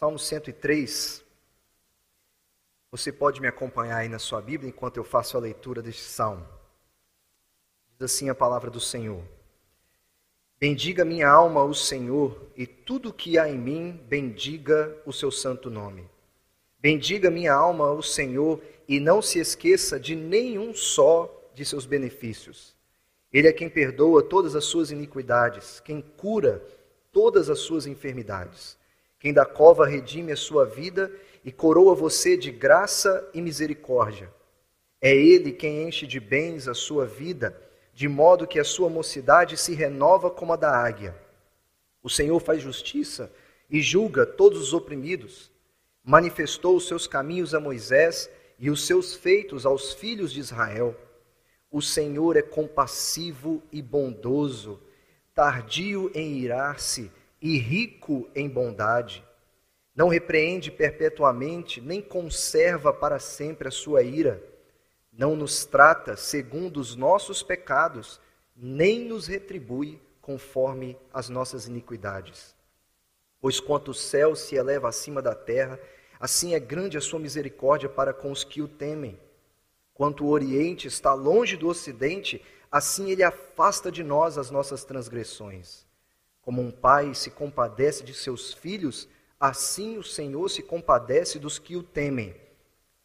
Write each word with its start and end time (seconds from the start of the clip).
Salmo 0.00 0.18
103. 0.18 1.22
Você 2.90 3.12
pode 3.12 3.38
me 3.38 3.46
acompanhar 3.46 3.98
aí 3.98 4.08
na 4.08 4.18
sua 4.18 4.40
Bíblia 4.40 4.70
enquanto 4.70 4.96
eu 4.96 5.04
faço 5.04 5.36
a 5.36 5.40
leitura 5.40 5.82
deste 5.82 6.04
salmo. 6.04 6.48
Diz 7.90 8.10
assim 8.10 8.30
a 8.30 8.34
palavra 8.34 8.70
do 8.70 8.80
Senhor. 8.80 9.22
Bendiga 10.58 11.04
minha 11.04 11.28
alma 11.28 11.62
o 11.64 11.74
Senhor, 11.74 12.50
e 12.56 12.66
tudo 12.66 13.12
que 13.12 13.38
há 13.38 13.46
em 13.46 13.58
mim, 13.58 14.00
bendiga 14.08 14.96
o 15.04 15.12
seu 15.12 15.30
santo 15.30 15.68
nome. 15.68 16.08
Bendiga 16.78 17.30
minha 17.30 17.52
alma 17.52 17.90
o 17.90 18.02
Senhor, 18.02 18.58
e 18.88 18.98
não 18.98 19.20
se 19.20 19.38
esqueça 19.38 20.00
de 20.00 20.16
nenhum 20.16 20.72
só 20.72 21.30
de 21.54 21.62
seus 21.62 21.84
benefícios. 21.84 22.74
Ele 23.30 23.48
é 23.48 23.52
quem 23.52 23.68
perdoa 23.68 24.22
todas 24.22 24.56
as 24.56 24.64
suas 24.64 24.90
iniquidades, 24.90 25.78
quem 25.80 26.00
cura 26.00 26.66
todas 27.12 27.50
as 27.50 27.58
suas 27.58 27.86
enfermidades, 27.86 28.79
quem 29.20 29.34
da 29.34 29.44
cova 29.44 29.86
redime 29.86 30.32
a 30.32 30.36
sua 30.36 30.64
vida 30.64 31.12
e 31.44 31.52
coroa 31.52 31.94
você 31.94 32.36
de 32.36 32.50
graça 32.50 33.28
e 33.34 33.40
misericórdia. 33.40 34.32
É 35.00 35.14
Ele 35.14 35.52
quem 35.52 35.86
enche 35.86 36.06
de 36.06 36.18
bens 36.18 36.66
a 36.66 36.74
sua 36.74 37.06
vida 37.06 37.56
de 37.92 38.08
modo 38.08 38.46
que 38.46 38.58
a 38.58 38.64
sua 38.64 38.88
mocidade 38.88 39.58
se 39.58 39.74
renova 39.74 40.30
como 40.30 40.54
a 40.54 40.56
da 40.56 40.74
águia. 40.74 41.14
O 42.02 42.08
Senhor 42.08 42.40
faz 42.40 42.62
justiça 42.62 43.30
e 43.68 43.82
julga 43.82 44.24
todos 44.24 44.58
os 44.58 44.72
oprimidos. 44.72 45.50
Manifestou 46.02 46.76
os 46.76 46.88
seus 46.88 47.06
caminhos 47.06 47.54
a 47.54 47.60
Moisés 47.60 48.30
e 48.58 48.70
os 48.70 48.86
seus 48.86 49.14
feitos 49.14 49.66
aos 49.66 49.92
filhos 49.92 50.32
de 50.32 50.40
Israel. 50.40 50.96
O 51.70 51.82
Senhor 51.82 52.38
é 52.38 52.42
compassivo 52.42 53.62
e 53.70 53.82
bondoso, 53.82 54.80
tardio 55.34 56.10
em 56.14 56.38
irar-se 56.38 57.12
e 57.40 57.58
rico 57.58 58.28
em 58.34 58.48
bondade. 58.48 59.24
Não 59.94 60.08
repreende 60.08 60.70
perpetuamente, 60.70 61.80
nem 61.80 62.00
conserva 62.00 62.92
para 62.92 63.18
sempre 63.18 63.68
a 63.68 63.72
sua 63.72 64.02
ira 64.02 64.50
não 65.20 65.36
nos 65.36 65.66
trata 65.66 66.16
segundo 66.16 66.78
os 66.78 66.96
nossos 66.96 67.42
pecados, 67.42 68.18
nem 68.56 69.04
nos 69.04 69.26
retribui 69.26 70.00
conforme 70.20 70.96
as 71.12 71.28
nossas 71.28 71.66
iniquidades. 71.66 72.54
Pois 73.38 73.60
quanto 73.60 73.90
o 73.90 73.94
céu 73.94 74.34
se 74.34 74.54
eleva 74.54 74.88
acima 74.88 75.20
da 75.20 75.34
terra, 75.34 75.78
assim 76.18 76.54
é 76.54 76.58
grande 76.58 76.96
a 76.96 77.00
sua 77.02 77.18
misericórdia 77.18 77.88
para 77.88 78.14
com 78.14 78.30
os 78.30 78.44
que 78.44 78.62
o 78.62 78.68
temem. 78.68 79.20
Quanto 79.92 80.24
o 80.24 80.30
Oriente 80.30 80.88
está 80.88 81.12
longe 81.12 81.54
do 81.54 81.68
Ocidente, 81.68 82.42
assim 82.72 83.10
ele 83.10 83.22
afasta 83.22 83.92
de 83.92 84.02
nós 84.02 84.38
as 84.38 84.50
nossas 84.50 84.84
transgressões. 84.84 85.84
Como 86.50 86.62
um 86.62 86.72
pai 86.72 87.14
se 87.14 87.30
compadece 87.30 88.02
de 88.02 88.12
seus 88.12 88.52
filhos, 88.52 89.08
assim 89.38 89.96
o 89.96 90.02
Senhor 90.02 90.48
se 90.48 90.60
compadece 90.60 91.38
dos 91.38 91.60
que 91.60 91.76
o 91.76 91.82
temem 91.82 92.34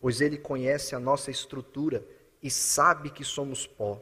pois 0.06 0.22
ele 0.22 0.38
conhece 0.38 0.94
a 0.94 1.00
nossa 1.00 1.32
estrutura 1.32 2.06
e 2.42 2.50
sabe 2.50 3.10
que 3.10 3.24
somos 3.24 3.66
pó. 3.66 4.02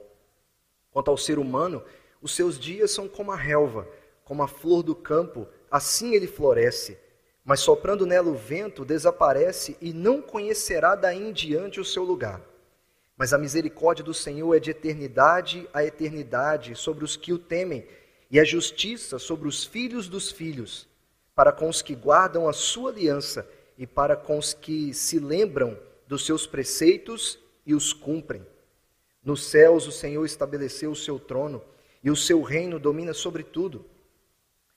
Quanto 0.92 1.10
ao 1.10 1.18
ser 1.18 1.40
humano, 1.40 1.84
os 2.22 2.36
seus 2.36 2.60
dias 2.60 2.92
são 2.92 3.08
como 3.08 3.32
a 3.32 3.38
relva, 3.38 3.88
como 4.24 4.44
a 4.44 4.48
flor 4.48 4.84
do 4.84 4.96
campo, 4.96 5.48
assim 5.72 6.14
ele 6.14 6.28
floresce. 6.28 6.98
Mas 7.44 7.62
soprando 7.62 8.06
nela 8.06 8.30
o 8.30 8.36
vento, 8.36 8.84
desaparece 8.84 9.78
e 9.80 9.94
não 9.94 10.22
conhecerá 10.22 10.96
daí 10.96 11.22
em 11.22 11.32
diante 11.32 11.80
o 11.80 11.86
seu 11.86 12.04
lugar. 12.04 12.42
Mas 13.16 13.32
a 13.32 13.38
misericórdia 13.38 14.04
do 14.04 14.14
Senhor 14.14 14.54
é 14.56 14.60
de 14.60 14.72
eternidade 14.72 15.70
a 15.74 15.86
eternidade 15.86 16.76
sobre 16.76 17.06
os 17.06 17.16
que 17.16 17.32
o 17.32 17.40
temem, 17.40 17.88
e 18.34 18.40
a 18.40 18.44
justiça 18.44 19.20
sobre 19.20 19.48
os 19.48 19.64
filhos 19.64 20.10
dos 20.10 20.32
filhos, 20.32 20.88
para 21.36 21.52
com 21.52 21.70
os 21.70 21.84
que 21.84 21.94
guardam 21.94 22.50
a 22.50 22.52
sua 22.52 22.90
aliança 22.90 23.48
e 23.78 23.86
para 23.86 24.16
com 24.16 24.40
os 24.40 24.56
que 24.56 24.92
se 24.92 25.20
lembram 25.20 25.78
dos 26.08 26.26
seus 26.26 26.48
preceitos 26.48 27.38
e 27.64 27.76
os 27.76 27.94
cumprem. 27.94 28.44
Nos 29.24 29.44
céus 29.44 29.86
o 29.86 29.92
Senhor 29.92 30.26
estabeleceu 30.26 30.90
o 30.90 30.96
seu 30.96 31.20
trono 31.20 31.64
e 32.04 32.10
o 32.10 32.16
seu 32.16 32.42
reino 32.42 32.80
domina 32.80 33.14
sobre 33.14 33.44
tudo. 33.44 33.86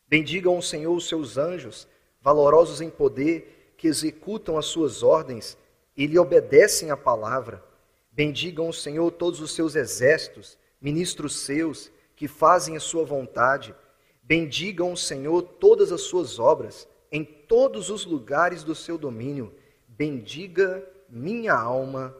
Bendigam 0.07 0.59
o 0.59 0.63
Senhor 0.63 0.95
os 0.95 1.09
seus 1.09 1.39
anjos, 1.39 1.89
valorosos 2.21 2.83
em 2.83 2.91
poder, 2.91 3.73
que 3.79 3.89
executam 3.89 4.59
as 4.59 4.67
suas 4.67 5.03
ordens 5.03 5.57
e 5.97 6.07
lhe 6.07 6.19
obedecem 6.19 6.91
à 6.91 6.97
palavra. 6.97 7.65
Bendigam 8.13 8.69
o 8.69 8.75
Senhor 8.75 9.11
todos 9.13 9.41
os 9.41 9.53
seus 9.53 9.75
exércitos, 9.75 10.59
ministros 10.79 11.37
seus, 11.37 11.91
que 12.17 12.27
fazem 12.27 12.77
a 12.77 12.81
sua 12.81 13.05
vontade. 13.05 13.75
Bendigam 14.23 14.93
o 14.93 14.97
Senhor 14.97 15.43
todas 15.43 15.93
as 15.93 16.01
suas 16.01 16.39
obras, 16.39 16.89
em 17.13 17.23
todos 17.23 17.91
os 17.91 18.05
lugares 18.05 18.65
do 18.65 18.75
seu 18.75 18.99
domínio. 18.99 19.55
Bendiga 19.87 20.85
minha 21.09 21.55
alma 21.55 22.17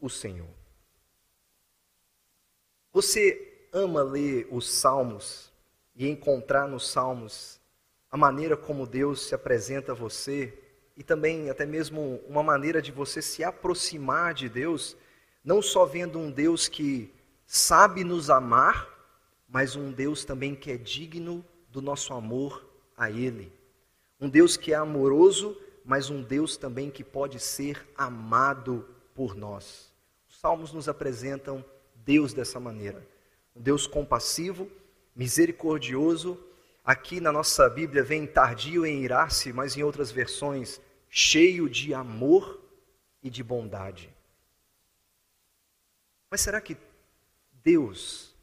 o 0.00 0.10
Senhor. 0.10 0.48
Você 2.92 3.68
ama 3.72 4.02
ler 4.02 4.48
os 4.50 4.68
salmos 4.70 5.52
e 5.94 6.08
encontrar 6.08 6.66
nos 6.66 6.88
salmos 6.88 7.60
a 8.10 8.16
maneira 8.16 8.56
como 8.56 8.86
Deus 8.86 9.26
se 9.26 9.34
apresenta 9.34 9.92
a 9.92 9.94
você 9.94 10.56
e 10.96 11.02
também 11.02 11.50
até 11.50 11.66
mesmo 11.66 12.20
uma 12.28 12.42
maneira 12.42 12.80
de 12.80 12.92
você 12.92 13.20
se 13.20 13.42
aproximar 13.42 14.32
de 14.32 14.48
Deus, 14.48 14.96
não 15.42 15.60
só 15.60 15.84
vendo 15.84 16.18
um 16.18 16.30
Deus 16.30 16.68
que 16.68 17.12
sabe 17.46 18.04
nos 18.04 18.30
amar, 18.30 18.93
mas 19.54 19.76
um 19.76 19.92
Deus 19.92 20.24
também 20.24 20.54
que 20.54 20.70
é 20.70 20.76
digno 20.76 21.42
do 21.70 21.80
nosso 21.80 22.12
amor 22.12 22.68
a 22.96 23.10
Ele. 23.10 23.50
Um 24.20 24.28
Deus 24.28 24.56
que 24.56 24.72
é 24.72 24.76
amoroso 24.76 25.56
mas 25.84 26.08
um 26.08 26.22
Deus 26.22 26.56
também 26.56 26.90
que 26.90 27.04
pode 27.04 27.38
ser 27.38 27.86
amado 27.96 28.88
por 29.14 29.36
nós. 29.36 29.92
Os 30.26 30.38
salmos 30.38 30.72
nos 30.72 30.88
apresentam 30.88 31.62
Deus 31.96 32.32
dessa 32.32 32.58
maneira. 32.58 33.06
Um 33.54 33.60
Deus 33.60 33.86
compassivo, 33.86 34.70
misericordioso. 35.14 36.42
Aqui 36.82 37.20
na 37.20 37.30
nossa 37.30 37.68
Bíblia 37.68 38.02
vem 38.02 38.26
tardio 38.26 38.86
em 38.86 39.02
irar-se, 39.04 39.52
mas 39.52 39.76
em 39.76 39.82
outras 39.82 40.10
versões, 40.10 40.80
cheio 41.08 41.68
de 41.68 41.92
amor 41.92 42.60
e 43.22 43.28
de 43.28 43.42
bondade. 43.42 44.10
Mas 46.30 46.40
será 46.40 46.60
que 46.60 46.76
Deus, 47.62 48.33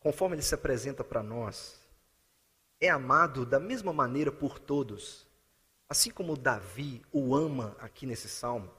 conforme 0.00 0.34
Ele 0.34 0.42
se 0.42 0.54
apresenta 0.54 1.04
para 1.04 1.22
nós, 1.22 1.80
é 2.80 2.88
amado 2.88 3.46
da 3.46 3.60
mesma 3.60 3.92
maneira 3.92 4.32
por 4.32 4.58
todos? 4.58 5.30
assim 5.90 6.08
como 6.08 6.36
Davi 6.36 7.02
o 7.12 7.34
ama 7.34 7.76
aqui 7.80 8.06
nesse 8.06 8.28
salmo? 8.28 8.70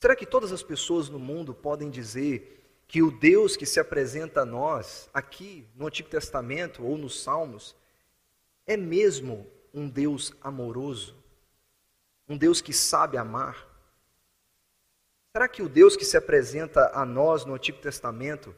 Será 0.00 0.14
que 0.14 0.24
todas 0.24 0.52
as 0.52 0.62
pessoas 0.62 1.08
no 1.08 1.18
mundo 1.18 1.52
podem 1.52 1.90
dizer 1.90 2.60
que 2.86 3.02
o 3.02 3.10
Deus 3.10 3.56
que 3.56 3.66
se 3.66 3.80
apresenta 3.80 4.42
a 4.42 4.44
nós 4.44 5.10
aqui 5.12 5.66
no 5.74 5.88
Antigo 5.88 6.08
Testamento 6.08 6.84
ou 6.84 6.96
nos 6.96 7.20
Salmos 7.20 7.74
é 8.64 8.76
mesmo 8.76 9.44
um 9.74 9.88
Deus 9.88 10.32
amoroso? 10.40 11.16
Um 12.28 12.38
Deus 12.38 12.60
que 12.60 12.72
sabe 12.72 13.16
amar? 13.16 13.68
Será 15.32 15.48
que 15.48 15.62
o 15.62 15.68
Deus 15.68 15.96
que 15.96 16.04
se 16.04 16.16
apresenta 16.16 16.92
a 16.94 17.04
nós 17.04 17.44
no 17.44 17.54
Antigo 17.54 17.78
Testamento 17.78 18.54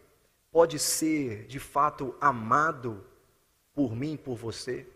pode 0.55 0.79
ser 0.79 1.47
de 1.49 1.59
fato 1.59 2.15
amado 2.21 3.05
por 3.75 3.93
mim, 3.93 4.17
por 4.17 4.37
você? 4.37 4.87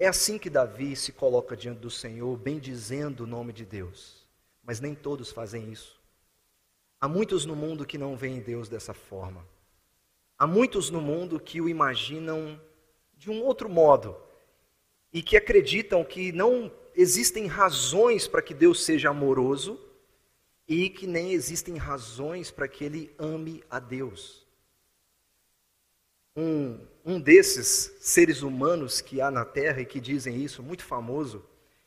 É 0.00 0.08
assim 0.08 0.36
que 0.36 0.50
Davi 0.50 0.96
se 0.96 1.12
coloca 1.12 1.56
diante 1.56 1.78
do 1.78 1.92
Senhor, 1.92 2.36
bendizendo 2.36 3.22
o 3.22 3.26
nome 3.26 3.52
de 3.52 3.64
Deus. 3.64 4.26
Mas 4.64 4.80
nem 4.80 4.96
todos 4.96 5.30
fazem 5.30 5.70
isso. 5.70 6.00
Há 7.00 7.06
muitos 7.06 7.46
no 7.46 7.54
mundo 7.54 7.86
que 7.86 7.96
não 7.96 8.16
veem 8.16 8.40
Deus 8.40 8.68
dessa 8.68 8.92
forma. 8.92 9.46
Há 10.36 10.44
muitos 10.44 10.90
no 10.90 11.00
mundo 11.00 11.38
que 11.38 11.60
o 11.60 11.68
imaginam 11.68 12.60
de 13.16 13.30
um 13.30 13.44
outro 13.44 13.68
modo 13.68 14.16
e 15.12 15.22
que 15.22 15.36
acreditam 15.36 16.02
que 16.02 16.32
não 16.32 16.68
existem 16.96 17.46
razões 17.46 18.26
para 18.26 18.42
que 18.42 18.54
Deus 18.54 18.82
seja 18.82 19.10
amoroso 19.10 19.78
e 20.70 20.88
que 20.88 21.06
nem 21.06 21.32
existem 21.32 21.76
razões 21.76 22.50
para 22.50 22.68
que 22.68 22.84
ele 22.84 23.14
ame 23.18 23.62
a 23.68 23.80
Deus. 23.80 24.46
Um 26.36 26.88
um 27.04 27.18
desses 27.18 27.96
seres 28.00 28.42
humanos 28.42 29.00
que 29.00 29.20
há 29.20 29.30
na 29.30 29.44
Terra 29.44 29.80
e 29.80 29.86
que 29.86 30.00
dizem 30.00 30.40
isso, 30.42 30.62
muito 30.62 30.84
famoso, 30.84 31.44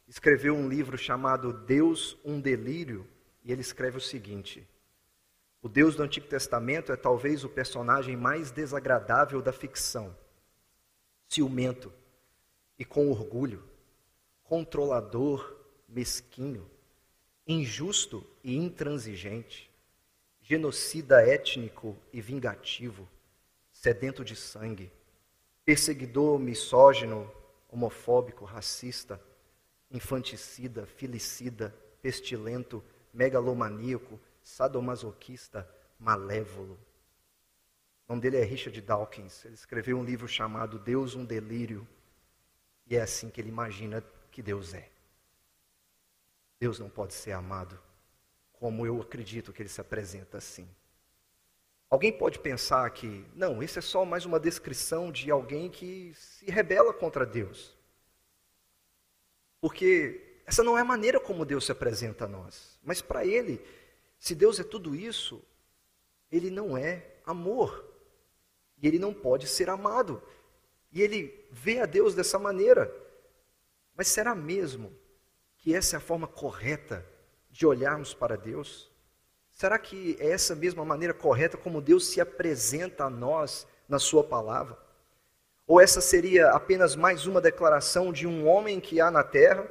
escreveu 0.08 0.56
um 0.56 0.68
livro 0.68 0.98
chamado 0.98 1.54
Deus, 1.54 2.18
um 2.26 2.42
Delírio, 2.42 3.08
e 3.44 3.52
ele 3.52 3.62
escreve 3.62 3.98
o 3.98 4.02
seguinte: 4.02 4.68
O 5.62 5.70
Deus 5.70 5.96
do 5.96 6.04
Antigo 6.04 6.28
Testamento 6.28 6.92
é 6.92 6.96
talvez 6.96 7.44
o 7.44 7.50
personagem 7.50 8.18
mais 8.18 8.52
desagradável 8.52 9.42
da 9.42 9.54
ficção. 9.54 10.16
Ciumento 11.30 11.92
e 12.78 12.84
com 12.84 13.10
orgulho, 13.10 13.64
controlador, 14.44 15.56
mesquinho, 15.88 16.70
injusto 17.48 18.25
e 18.44 18.56
intransigente, 18.56 19.69
genocida 20.42 21.22
étnico 21.28 21.98
e 22.12 22.22
vingativo, 22.22 23.07
sedento 23.72 24.24
de 24.24 24.36
sangue 24.36 24.92
perseguidor, 25.66 26.40
misógino, 26.40 27.31
homofóbico, 27.69 28.45
racista, 28.45 29.19
infanticida, 29.90 30.86
filicida, 30.86 31.74
pestilento, 32.01 32.84
megalomaníaco, 33.13 34.19
sadomasoquista, 34.42 35.69
malévolo. 35.98 36.78
O 38.07 38.13
nome 38.13 38.22
dele 38.22 38.38
é 38.38 38.44
Richard 38.44 38.80
Dawkins. 38.81 39.46
Ele 39.46 39.54
escreveu 39.54 39.98
um 39.98 40.04
livro 40.04 40.28
chamado 40.28 40.78
Deus 40.78 41.16
um 41.16 41.24
Delírio. 41.24 41.88
E 42.86 42.98
é 42.98 43.01
assim 43.01 43.30
que 43.30 43.39
ele 43.39 43.50
imagina 43.50 44.04
que 44.30 44.42
Deus 44.42 44.74
é. 44.74 44.89
Deus 46.63 46.80
não 46.80 46.89
pode 46.89 47.13
ser 47.13 47.33
amado 47.33 47.77
como 48.54 48.88
eu 48.88 49.01
acredito 49.01 49.51
que 49.51 49.62
ele 49.62 49.68
se 49.68 49.81
apresenta 49.81 50.38
assim. 50.38 50.65
Alguém 51.89 52.10
pode 52.10 52.39
pensar 52.39 52.89
que, 52.92 53.25
não, 53.36 53.62
isso 53.62 53.80
é 53.80 53.81
só 53.81 54.06
mais 54.06 54.25
uma 54.25 54.39
descrição 54.39 55.12
de 55.12 55.30
alguém 55.30 55.69
que 55.69 56.13
se 56.15 56.45
rebela 56.45 56.94
contra 56.94 57.25
Deus. 57.25 57.77
Porque 59.60 60.39
essa 60.45 60.63
não 60.63 60.77
é 60.77 60.81
a 60.81 60.86
maneira 60.86 61.19
como 61.19 61.44
Deus 61.44 61.65
se 61.65 61.74
apresenta 61.74 62.24
a 62.24 62.30
nós. 62.30 62.80
Mas 62.81 63.01
para 63.01 63.25
ele, 63.25 63.62
se 64.18 64.33
Deus 64.33 64.57
é 64.57 64.63
tudo 64.63 64.95
isso, 64.95 65.44
ele 66.31 66.50
não 66.50 66.77
é 66.77 67.18
amor. 67.25 67.94
E 68.81 68.88
ele 68.88 69.00
não 69.00 69.13
pode 69.13 69.48
ser 69.48 69.69
amado. 69.69 70.24
E 70.94 71.01
ele 71.01 71.45
vê 71.51 71.81
a 71.81 71.86
Deus 71.86 72.15
dessa 72.15 72.39
maneira. 72.39 72.89
Mas 73.98 74.07
será 74.07 74.33
mesmo 74.33 75.03
que 75.63 75.74
essa 75.74 75.95
é 75.95 75.98
a 75.98 76.01
forma 76.01 76.27
correta 76.27 77.06
de 77.50 77.65
olharmos 77.65 78.13
para 78.13 78.36
Deus? 78.36 78.92
Será 79.50 79.80
que 79.80 80.18
é 80.19 80.30
essa 80.30 80.54
mesma 80.54 80.83
maneira 80.83 81.13
correta 81.13 81.56
como 81.56 81.80
Deus 81.80 82.06
se 82.07 82.19
apresenta 82.19 83.06
a 83.06 83.10
nós 83.10 83.65
na 83.88 83.98
Sua 83.98 84.25
palavra? 84.25 84.77
Ou 85.65 85.80
essa 85.80 86.01
seria 86.01 86.50
apenas 86.50 86.98
mais 86.98 87.25
uma 87.25 87.39
declaração 87.39 88.12
de 88.12 88.27
um 88.27 88.45
homem 88.45 88.81
que 88.81 89.00
há 89.00 89.10
na 89.10 89.24
terra, 89.24 89.65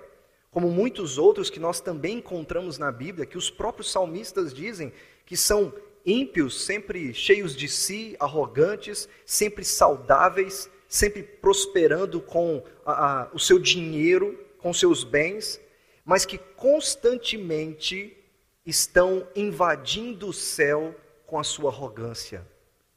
como 0.50 0.70
muitos 0.70 1.18
outros 1.18 1.50
que 1.50 1.60
nós 1.60 1.78
também 1.78 2.16
encontramos 2.16 2.78
na 2.78 2.90
Bíblia, 2.90 3.26
que 3.26 3.36
os 3.36 3.50
próprios 3.50 3.92
salmistas 3.92 4.54
dizem 4.54 4.94
que 5.26 5.36
são 5.36 5.74
ímpios, 6.06 6.64
sempre 6.64 7.12
cheios 7.12 7.54
de 7.54 7.68
si, 7.68 8.16
arrogantes, 8.18 9.10
sempre 9.26 9.62
saudáveis, 9.62 10.70
sempre 10.88 11.22
prosperando 11.22 12.18
com 12.18 12.64
a, 12.86 13.24
a, 13.24 13.28
o 13.34 13.38
seu 13.38 13.58
dinheiro, 13.58 14.42
com 14.56 14.72
seus 14.72 15.04
bens, 15.04 15.60
mas 16.04 16.24
que 16.24 16.38
constantemente 16.38 18.16
estão 18.64 19.26
invadindo 19.34 20.28
o 20.28 20.32
céu 20.32 20.94
com 21.26 21.38
a 21.38 21.44
sua 21.44 21.70
arrogância 21.70 22.46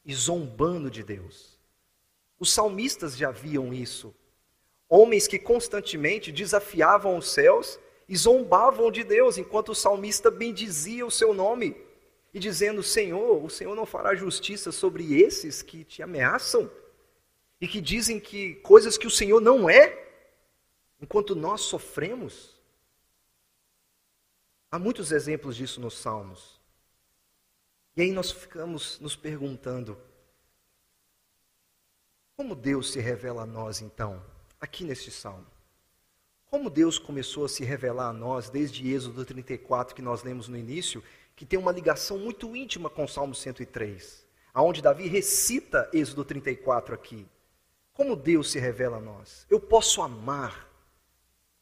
e 0.06 0.14
zombando 0.14 0.90
de 0.90 1.04
Deus. 1.04 1.58
Os 2.40 2.52
salmistas 2.52 3.18
já 3.18 3.32
viam 3.32 3.74
isso. 3.74 4.14
Homens 4.88 5.28
que 5.28 5.40
constantemente 5.40 6.32
desafiavam 6.32 7.18
os 7.18 7.32
céus 7.32 7.80
e 8.08 8.16
zombavam 8.16 8.92
de 8.92 9.04
Deus, 9.04 9.38
enquanto 9.38 9.70
o 9.70 9.76
salmista 9.76 10.30
bendizia 10.30 11.06
o 11.06 11.12
seu 11.12 11.34
nome 11.34 11.76
e 12.34 12.40
dizendo: 12.40 12.84
Senhor, 12.84 13.44
o 13.44 13.50
Senhor 13.50 13.76
não 13.76 13.86
fará 13.86 14.14
justiça 14.14 14.72
sobre 14.72 15.22
esses 15.22 15.62
que 15.62 15.84
te 15.84 16.04
ameaçam 16.04 16.70
e 17.60 17.68
que 17.68 17.82
dizem 17.82 18.20
que 18.20 18.56
coisas 18.56 18.98
que 18.98 19.08
o 19.08 19.12
Senhor 19.12 19.40
não 19.40 19.70
é, 19.70 20.08
enquanto 21.02 21.36
nós 21.36 21.62
sofremos. 21.62 22.55
Há 24.76 24.80
muitos 24.80 25.14
exemplos 25.14 25.56
disso 25.56 25.80
nos 25.80 25.98
Salmos. 25.98 26.60
E 27.96 28.02
aí 28.02 28.12
nós 28.12 28.30
ficamos 28.30 29.00
nos 29.00 29.16
perguntando: 29.16 29.98
como 32.36 32.54
Deus 32.54 32.92
se 32.92 33.00
revela 33.00 33.44
a 33.44 33.46
nós 33.46 33.80
então, 33.80 34.22
aqui 34.60 34.84
neste 34.84 35.12
salmo? 35.12 35.48
Como 36.48 36.70
Deus 36.70 37.00
começou 37.00 37.46
a 37.46 37.48
se 37.48 37.64
revelar 37.64 38.10
a 38.10 38.14
nós 38.14 38.50
desde 38.50 38.92
Êxodo 38.92 39.24
34, 39.24 39.96
que 39.96 40.02
nós 40.02 40.24
lemos 40.24 40.50
no 40.50 40.58
início, 40.58 41.02
que 41.38 41.46
tem 41.46 41.58
uma 41.58 41.72
ligação 41.72 42.18
muito 42.18 42.54
íntima 42.54 42.90
com 42.90 43.06
o 43.06 43.08
Salmo 43.08 43.34
103, 43.34 44.26
aonde 44.54 44.82
Davi 44.82 45.08
recita 45.08 45.90
Êxodo 45.94 46.26
34 46.26 46.94
aqui. 46.94 47.26
Como 47.94 48.14
Deus 48.14 48.52
se 48.52 48.60
revela 48.60 48.98
a 48.98 49.02
nós? 49.02 49.48
Eu 49.50 49.62
posso 49.62 50.02
amar 50.02 50.70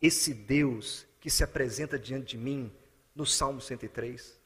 esse 0.01 0.33
Deus 0.33 1.05
que 1.19 1.29
se 1.29 1.43
apresenta 1.43 1.99
diante 1.99 2.35
de 2.35 2.37
mim 2.39 2.75
no 3.15 3.25
Salmo 3.25 3.61
103. 3.61 4.39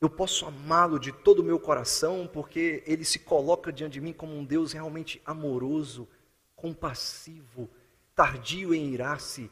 Eu 0.00 0.10
posso 0.10 0.44
amá-lo 0.46 0.98
de 0.98 1.12
todo 1.12 1.40
o 1.40 1.44
meu 1.44 1.58
coração, 1.58 2.28
porque 2.30 2.82
ele 2.86 3.04
se 3.04 3.18
coloca 3.18 3.72
diante 3.72 3.94
de 3.94 4.00
mim 4.00 4.12
como 4.12 4.36
um 4.36 4.44
Deus 4.44 4.72
realmente 4.72 5.20
amoroso, 5.24 6.08
compassivo, 6.54 7.70
tardio 8.14 8.74
em 8.74 8.92
irar-se 8.92 9.50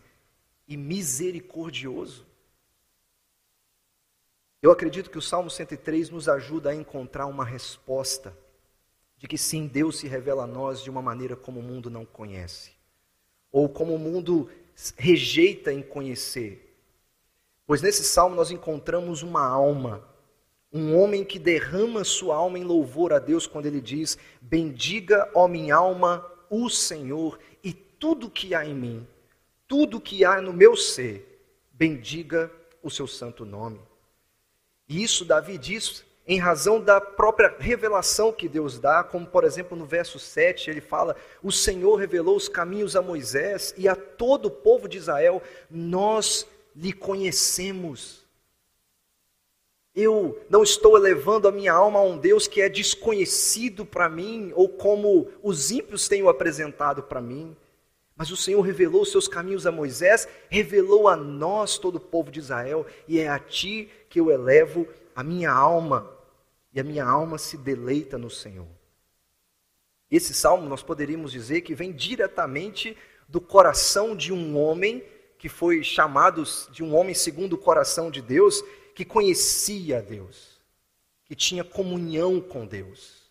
e 0.68 0.76
misericordioso. 0.76 2.26
Eu 4.60 4.70
acredito 4.70 5.10
que 5.10 5.18
o 5.18 5.22
Salmo 5.22 5.50
103 5.50 6.10
nos 6.10 6.28
ajuda 6.28 6.70
a 6.70 6.74
encontrar 6.74 7.26
uma 7.26 7.44
resposta 7.44 8.36
de 9.16 9.28
que 9.28 9.38
sim, 9.38 9.66
Deus 9.68 9.98
se 9.98 10.08
revela 10.08 10.44
a 10.44 10.46
nós 10.48 10.82
de 10.82 10.90
uma 10.90 11.00
maneira 11.00 11.36
como 11.36 11.60
o 11.60 11.62
mundo 11.62 11.88
não 11.88 12.04
conhece, 12.04 12.72
ou 13.52 13.68
como 13.68 13.94
o 13.94 13.98
mundo 13.98 14.50
rejeita 14.96 15.72
em 15.72 15.80
conhecer. 15.80 16.71
Pois 17.66 17.80
nesse 17.80 18.04
salmo 18.04 18.34
nós 18.34 18.50
encontramos 18.50 19.22
uma 19.22 19.46
alma, 19.46 20.02
um 20.72 20.98
homem 20.98 21.24
que 21.24 21.38
derrama 21.38 22.02
sua 22.04 22.36
alma 22.36 22.58
em 22.58 22.64
louvor 22.64 23.12
a 23.12 23.18
Deus 23.18 23.46
quando 23.46 23.66
ele 23.66 23.80
diz: 23.80 24.18
Bendiga, 24.40 25.30
ó 25.34 25.46
minha 25.46 25.76
alma, 25.76 26.26
o 26.50 26.68
Senhor 26.68 27.38
e 27.62 27.72
tudo 27.72 28.30
que 28.30 28.54
há 28.54 28.64
em 28.64 28.74
mim, 28.74 29.06
tudo 29.68 30.00
que 30.00 30.24
há 30.24 30.40
no 30.40 30.52
meu 30.52 30.76
ser, 30.76 31.46
bendiga 31.72 32.50
o 32.82 32.90
seu 32.90 33.06
santo 33.06 33.44
nome. 33.44 33.80
E 34.88 35.02
isso 35.02 35.24
Davi 35.24 35.56
diz 35.56 36.04
em 36.26 36.38
razão 36.38 36.80
da 36.80 37.00
própria 37.00 37.54
revelação 37.58 38.32
que 38.32 38.48
Deus 38.48 38.78
dá, 38.78 39.02
como 39.02 39.26
por 39.26 39.44
exemplo 39.44 39.76
no 39.76 39.84
verso 39.84 40.18
7, 40.18 40.70
ele 40.70 40.80
fala: 40.80 41.16
O 41.42 41.50
Senhor 41.50 41.96
revelou 41.96 42.36
os 42.36 42.48
caminhos 42.48 42.94
a 42.94 43.02
Moisés 43.02 43.74
e 43.76 43.88
a 43.88 43.96
todo 43.96 44.46
o 44.46 44.50
povo 44.50 44.88
de 44.88 44.98
Israel, 44.98 45.42
nós 45.70 46.46
lhe 46.74 46.92
conhecemos. 46.92 48.22
Eu 49.94 50.42
não 50.48 50.62
estou 50.62 50.96
elevando 50.96 51.46
a 51.46 51.52
minha 51.52 51.72
alma 51.72 51.98
a 51.98 52.02
um 52.02 52.16
Deus 52.16 52.46
que 52.46 52.62
é 52.62 52.68
desconhecido 52.68 53.84
para 53.84 54.08
mim, 54.08 54.52
ou 54.54 54.68
como 54.68 55.30
os 55.42 55.70
ímpios 55.70 56.08
têm 56.08 56.22
o 56.22 56.28
apresentado 56.28 57.02
para 57.02 57.20
mim. 57.20 57.54
Mas 58.16 58.30
o 58.30 58.36
Senhor 58.36 58.60
revelou 58.60 59.02
os 59.02 59.10
seus 59.10 59.28
caminhos 59.28 59.66
a 59.66 59.72
Moisés, 59.72 60.26
revelou 60.48 61.08
a 61.08 61.16
nós, 61.16 61.76
todo 61.76 61.96
o 61.96 62.00
povo 62.00 62.30
de 62.30 62.40
Israel, 62.40 62.86
e 63.06 63.18
é 63.18 63.28
a 63.28 63.38
ti 63.38 63.90
que 64.08 64.18
eu 64.18 64.30
elevo 64.30 64.86
a 65.14 65.22
minha 65.22 65.50
alma, 65.50 66.10
e 66.72 66.80
a 66.80 66.84
minha 66.84 67.04
alma 67.04 67.36
se 67.36 67.56
deleita 67.56 68.16
no 68.16 68.30
Senhor. 68.30 68.68
Esse 70.10 70.34
salmo 70.34 70.68
nós 70.68 70.82
poderíamos 70.82 71.32
dizer 71.32 71.62
que 71.62 71.74
vem 71.74 71.92
diretamente 71.92 72.96
do 73.28 73.40
coração 73.40 74.14
de 74.14 74.32
um 74.32 74.58
homem 74.58 75.02
que 75.42 75.48
foi 75.48 75.82
chamado 75.82 76.44
de 76.70 76.84
um 76.84 76.94
homem 76.94 77.16
segundo 77.16 77.54
o 77.54 77.58
coração 77.58 78.12
de 78.12 78.22
Deus, 78.22 78.62
que 78.94 79.04
conhecia 79.04 80.00
Deus, 80.00 80.60
que 81.24 81.34
tinha 81.34 81.64
comunhão 81.64 82.40
com 82.40 82.64
Deus 82.64 83.28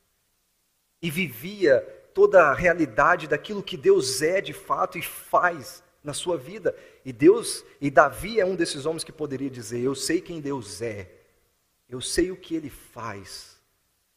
e 1.01 1.09
vivia 1.09 1.79
toda 2.13 2.49
a 2.49 2.53
realidade 2.53 3.29
daquilo 3.29 3.63
que 3.63 3.77
Deus 3.77 4.21
é 4.21 4.41
de 4.41 4.51
fato 4.51 4.97
e 4.97 5.01
faz 5.01 5.81
na 6.03 6.13
sua 6.13 6.37
vida. 6.37 6.75
E 7.05 7.13
Deus, 7.13 7.63
e 7.79 7.89
Davi 7.89 8.41
é 8.41 8.45
um 8.45 8.57
desses 8.57 8.85
homens 8.85 9.05
que 9.05 9.11
poderia 9.13 9.49
dizer: 9.49 9.79
Eu 9.79 9.95
sei 9.95 10.19
quem 10.19 10.41
Deus 10.41 10.81
é, 10.81 11.09
eu 11.87 12.01
sei 12.01 12.29
o 12.29 12.35
que 12.35 12.53
ele 12.53 12.69
faz, 12.69 13.57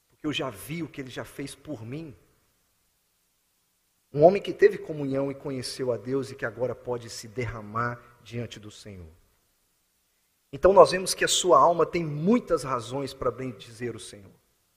porque 0.08 0.26
eu 0.26 0.32
já 0.32 0.50
vi 0.50 0.82
o 0.82 0.88
que 0.88 1.00
ele 1.00 1.10
já 1.10 1.24
fez 1.24 1.54
por 1.54 1.86
mim. 1.86 2.12
Um 4.14 4.22
homem 4.22 4.40
que 4.40 4.52
teve 4.52 4.78
comunhão 4.78 5.28
e 5.28 5.34
conheceu 5.34 5.90
a 5.90 5.96
Deus 5.96 6.30
e 6.30 6.36
que 6.36 6.46
agora 6.46 6.72
pode 6.72 7.10
se 7.10 7.26
derramar 7.26 8.00
diante 8.22 8.60
do 8.60 8.70
Senhor. 8.70 9.08
Então 10.52 10.72
nós 10.72 10.92
vemos 10.92 11.14
que 11.14 11.24
a 11.24 11.28
sua 11.28 11.58
alma 11.58 11.84
tem 11.84 12.04
muitas 12.04 12.62
razões 12.62 13.12
para 13.12 13.28
bendizer 13.28 13.96
o 13.96 13.98
Senhor. 13.98 14.30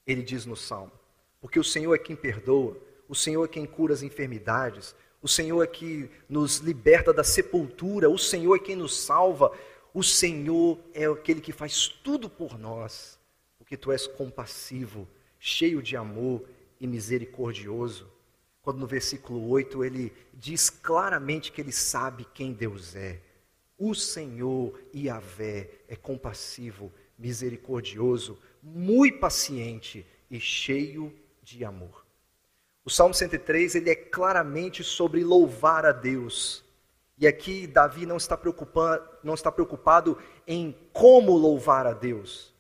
Ele 0.08 0.24
diz 0.24 0.48
no 0.48 0.56
Salmo: 0.56 0.91
porque 1.39 1.60
o 1.60 1.63
Senhor 1.63 1.94
é 1.94 2.00
quem 2.00 2.15
perdoa, 2.15 2.75
o 3.08 3.13
Senhor 3.13 3.46
é 3.46 3.48
quem 3.48 3.67
cura 3.67 3.94
as 3.94 4.01
enfermidades, 4.01 4.96
o 5.22 5.27
Senhor 5.27 5.62
é 5.62 5.67
quem 5.67 6.10
nos 6.27 6.58
liberta 6.58 7.13
da 7.13 7.24
sepultura, 7.24 8.10
o 8.10 8.17
Senhor 8.17 8.56
é 8.56 8.60
quem 8.60 8.75
nos 8.75 8.98
salva, 8.98 9.51
o 9.94 10.01
Senhor 10.01 10.79
é 10.96 11.06
aquele 11.06 11.41
que 11.41 11.51
faz 11.51 11.88
tudo 11.88 12.27
por 12.27 12.58
nós, 12.58 13.20
porque 13.60 13.77
tu 13.77 13.91
és 13.91 14.08
compassivo, 14.08 15.08
cheio 15.38 15.79
de 15.79 15.96
amor 15.96 16.44
e 16.79 16.88
misericordioso 16.88 18.16
quando 18.67 18.79
no 18.79 18.86
versículo 18.86 19.47
8 19.47 19.81
ele 19.86 20.12
diz 20.33 20.69
claramente 20.69 21.53
que 21.53 21.62
ele 21.62 21.71
sabe 21.71 22.27
quem 22.33 22.51
Deus 22.51 22.97
é. 22.97 23.21
O 23.77 23.95
Senhor 23.95 24.77
Yahvé 24.93 25.69
é 25.88 25.95
compassivo, 25.95 26.91
misericordioso, 27.17 28.38
muito 28.62 29.19
paciente 29.19 30.05
e 30.29 30.38
cheio 30.38 31.17
de 31.41 31.63
amor. 31.63 32.05
O 32.83 32.89
Salmo 32.89 33.13
103 33.13 33.75
ele 33.75 33.89
é 33.89 33.95
claramente 33.95 34.83
sobre 34.83 35.24
louvar 35.24 35.86
a 35.86 35.93
Deus 35.93 36.62
E 37.17 37.25
aqui 37.25 37.67
Davi 37.67 38.05
não 38.05 38.17
está, 38.17 38.38
não 39.24 39.33
está 39.33 39.50
preocupado 39.50 40.17
em 40.45 40.75
como 40.91 41.38
louvar 41.38 41.88
a 41.88 41.93
Deus. 41.93 42.53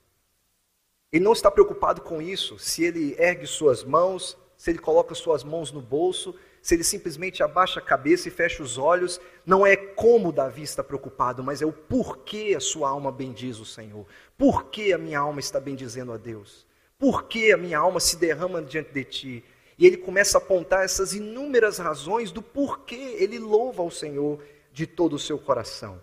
Ele 1.11 1.25
não 1.25 1.33
está 1.33 1.51
preocupado 1.51 1.99
com 1.99 2.21
isso, 2.21 2.57
se 2.57 2.85
ele 2.85 3.13
ergue 3.19 3.45
suas 3.45 3.83
mãos, 3.83 4.37
se 4.57 4.71
ele 4.71 4.79
coloca 4.79 5.13
suas 5.13 5.43
mãos 5.43 5.71
no 5.71 5.79
bolso, 5.79 6.35
se 6.61 6.75
ele 6.75 6.83
simplesmente 6.83 7.43
abaixa 7.43 7.79
a 7.79 7.83
cabeça 7.83 8.27
e 8.27 8.31
fecha 8.31 8.61
os 8.61 8.77
olhos, 8.77 9.21
não 9.45 9.65
é 9.65 9.75
como 9.75 10.33
Davi 10.33 10.63
está 10.63 10.83
preocupado, 10.83 11.43
mas 11.43 11.61
é 11.61 11.65
o 11.65 11.71
porquê 11.71 12.55
a 12.57 12.59
sua 12.59 12.89
alma 12.89 13.11
bendiz 13.11 13.59
o 13.59 13.65
Senhor. 13.65 14.05
Por 14.37 14.65
que 14.65 14.91
a 14.91 14.97
minha 14.97 15.19
alma 15.19 15.39
está 15.39 15.59
bendizendo 15.59 16.11
a 16.11 16.17
Deus? 16.17 16.65
Por 16.97 17.25
que 17.25 17.53
a 17.53 17.57
minha 17.57 17.77
alma 17.77 17.99
se 17.99 18.17
derrama 18.17 18.61
diante 18.61 18.91
de 18.91 19.03
ti? 19.03 19.45
E 19.77 19.85
ele 19.85 19.97
começa 19.97 20.39
a 20.39 20.41
apontar 20.41 20.83
essas 20.83 21.13
inúmeras 21.13 21.77
razões 21.77 22.31
do 22.31 22.41
porquê 22.41 23.15
ele 23.19 23.37
louva 23.37 23.83
ao 23.83 23.91
Senhor 23.91 24.43
de 24.73 24.87
todo 24.87 25.13
o 25.13 25.19
seu 25.19 25.37
coração. 25.37 26.01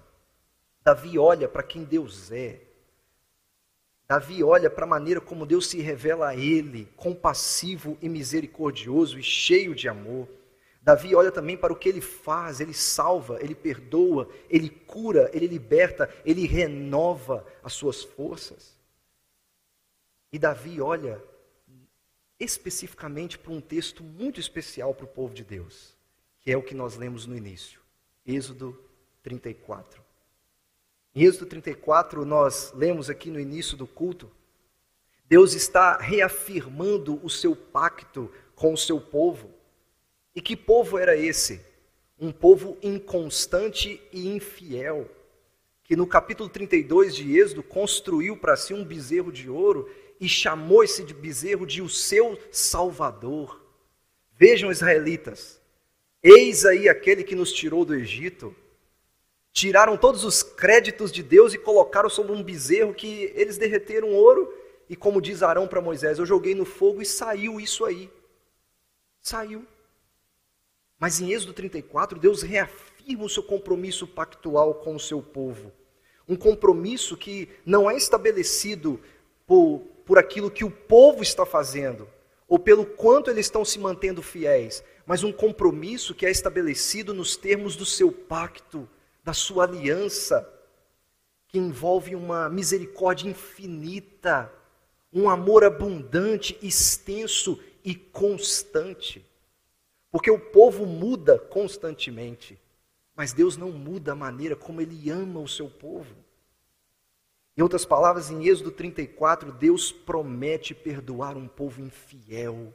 Davi 0.85 1.19
olha 1.19 1.49
para 1.49 1.63
quem 1.63 1.83
Deus 1.83 2.31
é. 2.31 2.61
Davi 4.07 4.45
olha 4.45 4.69
para 4.69 4.85
a 4.85 4.89
maneira 4.89 5.21
como 5.21 5.47
Deus 5.47 5.67
se 5.67 5.81
revela 5.81 6.29
a 6.29 6.37
ele, 6.37 6.87
compassivo 6.97 7.97
e 8.03 8.09
misericordioso 8.09 9.19
e 9.19 9.23
cheio 9.23 9.75
de 9.75 9.89
amor. 9.89 10.29
Davi 10.83 11.15
olha 11.15 11.33
também 11.33 11.57
para 11.57 11.73
o 11.73 11.77
que 11.77 11.89
ele 11.89 12.03
faz, 12.03 12.61
ele 12.61 12.75
salva, 12.75 13.39
ele 13.41 13.55
perdoa, 13.55 14.29
ele 14.51 14.69
cura, 14.69 15.31
ele 15.33 15.47
liberta, 15.47 16.13
ele 16.27 16.47
renova 16.47 17.47
as 17.63 17.73
suas 17.73 18.03
forças. 18.03 18.79
E 20.31 20.39
Davi 20.39 20.83
olha 20.83 21.23
especificamente 22.39 23.39
para 23.39 23.53
um 23.53 23.61
texto 23.61 24.05
muito 24.05 24.39
especial 24.39 24.95
para 24.95 25.07
o 25.07 25.09
povo 25.09 25.33
de 25.33 25.45
Deus, 25.45 25.97
que 26.41 26.53
é 26.53 26.57
o 26.57 26.63
que 26.63 26.75
nós 26.75 26.97
lemos 26.97 27.25
no 27.25 27.35
início, 27.35 27.81
Êxodo 28.27 28.79
34. 29.23 30.04
Em 31.15 31.23
Êxodo 31.23 31.47
34, 31.47 32.25
nós 32.25 32.73
lemos 32.75 33.09
aqui 33.09 33.31
no 33.31 33.39
início 33.39 33.77
do 33.77 33.87
culto, 33.87 34.29
Deus 35.29 35.55
está 35.55 35.97
reafirmando 35.97 37.25
o 37.25 37.31
seu 37.31 37.55
pacto 37.55 38.29
com 38.57 38.73
o 38.73 38.77
seu 38.77 39.01
povo. 39.01 39.51
E 40.35 40.43
que 40.43 40.57
povo 40.57 40.99
era 40.99 41.17
esse? 41.17 41.61
Um 42.19 42.33
povo 42.33 42.77
inconstante 42.83 44.03
e 44.13 44.29
infiel, 44.29 45.09
que 45.85 45.95
no 45.95 46.07
capítulo 46.07 46.49
32 46.49 47.15
de 47.15 47.39
Êxodo 47.39 47.63
construiu 47.63 48.37
para 48.37 48.57
si 48.57 48.75
um 48.75 48.85
bezerro 48.85 49.31
de 49.31 49.49
ouro 49.49 49.89
e 50.21 50.29
chamou 50.29 50.83
esse 50.83 51.05
bezerro 51.05 51.65
de 51.65 51.81
o 51.81 51.89
seu 51.89 52.37
Salvador. 52.51 53.65
Vejam, 54.37 54.71
israelitas, 54.71 55.61
eis 56.21 56.65
aí 56.65 56.89
aquele 56.89 57.23
que 57.23 57.37
nos 57.37 57.53
tirou 57.53 57.85
do 57.85 57.95
Egito. 57.95 58.55
Tiraram 59.55 59.97
todos 59.97 60.25
os 60.25 60.43
créditos 60.43 61.13
de 61.13 61.23
Deus 61.23 61.55
e 61.55 61.59
colocaram 61.59 62.11
sobre 62.11 62.33
um 62.33 62.43
bezerro 62.43 62.93
que 62.93 63.33
eles 63.37 63.57
derreteram 63.57 64.13
ouro. 64.13 64.53
E 64.91 64.97
como 64.97 65.23
diz 65.23 65.45
Arão 65.45 65.69
para 65.69 65.81
Moisés, 65.81 66.19
eu 66.19 66.27
joguei 66.27 66.57
no 66.57 66.65
fogo 66.65 67.01
e 67.01 67.07
saiu 67.07 67.61
isso 67.61 67.85
aí. 67.85 68.11
Saiu. 69.23 69.65
Mas 70.99 71.21
em 71.21 71.31
Êxodo 71.31 71.53
34, 71.53 72.19
Deus 72.19 72.43
reafirma 72.43 73.23
o 73.23 73.29
seu 73.29 73.45
compromisso 73.45 74.09
pactual 74.09 74.75
com 74.75 74.97
o 74.97 75.01
seu 75.01 75.23
povo. 75.23 75.71
Um 76.29 76.35
compromisso 76.35 77.17
que 77.17 77.49
não 77.65 77.89
é 77.89 77.97
estabelecido 77.97 79.01
por, 79.47 79.83
por 80.05 80.19
aquilo 80.19 80.51
que 80.51 80.65
o 80.65 80.71
povo 80.71 81.23
está 81.23 81.47
fazendo, 81.47 82.09
ou 82.49 82.59
pelo 82.59 82.85
quanto 82.85 83.31
eles 83.31 83.47
estão 83.47 83.65
se 83.65 83.79
mantendo 83.79 84.21
fiéis, 84.21 84.83
mas 85.07 85.23
um 85.23 85.31
compromisso 85.31 86.13
que 86.13 86.27
é 86.27 86.31
estabelecido 86.31 87.15
nos 87.15 87.37
termos 87.37 87.77
do 87.77 87.87
seu 87.87 88.11
pacto, 88.11 88.89
da 89.25 89.33
sua 89.33 89.65
aliança, 89.65 90.49
que 91.49 91.59
envolve 91.59 92.15
uma 92.15 92.49
misericórdia 92.49 93.29
infinita, 93.29 94.53
um 95.13 95.31
amor 95.31 95.65
abundante, 95.65 96.59
extenso 96.61 97.59
e 97.83 97.95
constante. 97.95 99.25
Porque 100.11 100.31
o 100.31 100.39
povo 100.39 100.85
muda 100.85 101.39
constantemente, 101.39 102.61
mas 103.17 103.33
Deus 103.33 103.57
não 103.57 103.73
muda 103.73 104.13
a 104.13 104.17
maneira 104.17 104.55
como 104.55 104.81
ele 104.81 105.11
ama 105.11 105.41
o 105.41 105.49
seu 105.49 105.71
povo. 105.71 106.15
Em 107.57 107.63
outras 107.63 107.85
palavras, 107.85 108.31
em 108.31 108.47
Êxodo 108.47 108.73
34, 108.73 109.53
Deus 109.53 109.93
promete 109.93 110.75
perdoar 110.75 111.37
um 111.37 111.47
povo 111.47 111.81
infiel. 111.81 112.75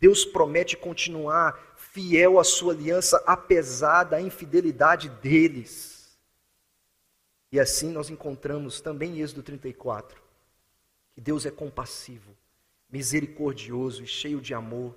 Deus 0.00 0.24
promete 0.24 0.76
continuar 0.76 1.73
fiel 1.94 2.40
à 2.40 2.44
sua 2.44 2.72
aliança, 2.72 3.22
apesar 3.24 4.02
da 4.02 4.20
infidelidade 4.20 5.08
deles. 5.08 6.18
E 7.52 7.60
assim 7.60 7.92
nós 7.92 8.10
encontramos 8.10 8.80
também 8.80 9.18
em 9.18 9.20
Êxodo 9.22 9.44
34 9.44 10.20
que 11.14 11.20
Deus 11.20 11.46
é 11.46 11.50
compassivo, 11.52 12.36
misericordioso 12.90 14.02
e 14.02 14.06
cheio 14.08 14.40
de 14.40 14.52
amor 14.52 14.96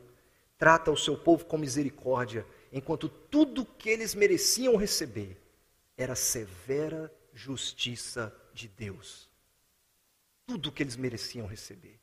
trata 0.57 0.89
o 0.89 0.97
seu 0.97 1.15
povo 1.15 1.45
com 1.45 1.55
misericórdia, 1.55 2.43
enquanto 2.73 3.07
tudo 3.07 3.63
que 3.63 3.87
eles 3.87 4.15
mereciam 4.15 4.75
receber 4.75 5.39
era 5.95 6.15
severa 6.15 7.13
justiça 7.31 8.35
de 8.51 8.67
Deus. 8.67 9.29
Tudo 10.47 10.71
que 10.71 10.81
eles 10.81 10.95
mereciam 10.95 11.45
receber. 11.45 11.99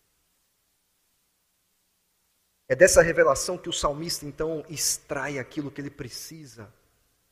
É 2.69 2.75
dessa 2.75 3.03
revelação 3.03 3.59
que 3.59 3.69
o 3.69 3.73
salmista 3.73 4.25
então 4.25 4.65
extrai 4.69 5.39
aquilo 5.39 5.71
que 5.71 5.81
ele 5.81 5.91
precisa 5.91 6.73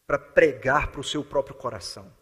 para 0.07 0.19
pregar 0.19 0.93
para 0.93 1.01
o 1.01 1.05
seu 1.05 1.25
próprio 1.25 1.55
coração. 1.55 2.13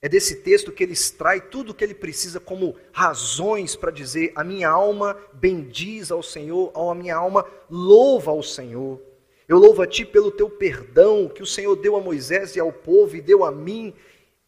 É 0.00 0.08
desse 0.08 0.36
texto 0.36 0.70
que 0.70 0.82
ele 0.82 0.92
extrai 0.92 1.40
tudo 1.40 1.70
o 1.70 1.74
que 1.74 1.82
ele 1.82 1.94
precisa 1.94 2.38
como 2.38 2.76
razões 2.92 3.74
para 3.74 3.90
dizer: 3.90 4.32
a 4.34 4.44
minha 4.44 4.68
alma 4.68 5.16
bendiz 5.32 6.10
ao 6.10 6.22
Senhor, 6.22 6.72
a 6.74 6.94
minha 6.94 7.16
alma 7.16 7.44
louva 7.68 8.30
ao 8.30 8.42
Senhor. 8.42 9.00
Eu 9.48 9.58
louvo 9.58 9.82
a 9.82 9.86
ti 9.86 10.04
pelo 10.04 10.30
teu 10.30 10.50
perdão 10.50 11.28
que 11.28 11.42
o 11.42 11.46
Senhor 11.46 11.74
deu 11.74 11.96
a 11.96 12.00
Moisés 12.00 12.54
e 12.54 12.60
ao 12.60 12.72
povo 12.72 13.16
e 13.16 13.20
deu 13.20 13.44
a 13.44 13.50
mim. 13.50 13.94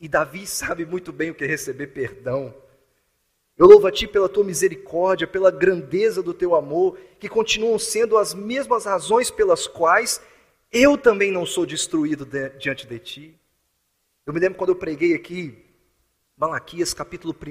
E 0.01 0.09
Davi 0.09 0.47
sabe 0.47 0.85
muito 0.85 1.13
bem 1.13 1.31
o 1.31 1.35
que 1.35 1.45
é 1.45 1.47
receber 1.47 1.89
perdão. 1.89 2.55
Eu 3.61 3.67
louvo 3.67 3.87
a 3.87 3.93
ti 3.93 4.09
pela 4.09 4.27
tua 4.27 4.43
misericórdia, 4.43 5.27
pela 5.27 5.51
grandeza 5.51 6.23
do 6.23 6.33
teu 6.33 6.55
amor, 6.55 6.99
que 7.19 7.29
continuam 7.29 7.79
sendo 7.79 8.17
as 8.17 8.33
mesmas 8.33 8.87
razões 8.87 9.31
pelas 9.31 9.67
quais 9.67 10.19
eu 10.73 10.97
também 10.97 11.31
não 11.31 11.45
sou 11.45 11.67
destruído 11.67 12.27
diante 12.59 12.87
de 12.87 12.99
ti. 12.99 13.39
Eu 14.25 14.33
me 14.33 14.41
lembro 14.41 14.57
quando 14.57 14.71
eu 14.71 14.77
preguei 14.77 15.15
aqui, 15.15 15.63
Malaquias 16.39 16.95
capítulo 16.95 17.37
1. 17.39 17.51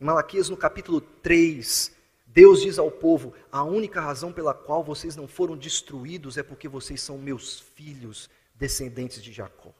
Em 0.00 0.04
Malaquias 0.04 0.48
no 0.48 0.56
capítulo 0.56 1.00
3, 1.00 1.90
Deus 2.24 2.62
diz 2.62 2.78
ao 2.78 2.88
povo: 2.88 3.34
a 3.50 3.64
única 3.64 4.00
razão 4.00 4.32
pela 4.32 4.54
qual 4.54 4.84
vocês 4.84 5.16
não 5.16 5.26
foram 5.26 5.56
destruídos 5.56 6.38
é 6.38 6.42
porque 6.44 6.68
vocês 6.68 7.02
são 7.02 7.18
meus 7.18 7.58
filhos, 7.58 8.30
descendentes 8.54 9.20
de 9.20 9.32
Jacó. 9.32 9.74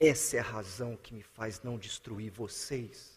Essa 0.00 0.38
é 0.38 0.40
a 0.40 0.44
razão 0.44 0.96
que 0.96 1.12
me 1.12 1.22
faz 1.22 1.60
não 1.62 1.76
destruir 1.76 2.30
vocês. 2.30 3.13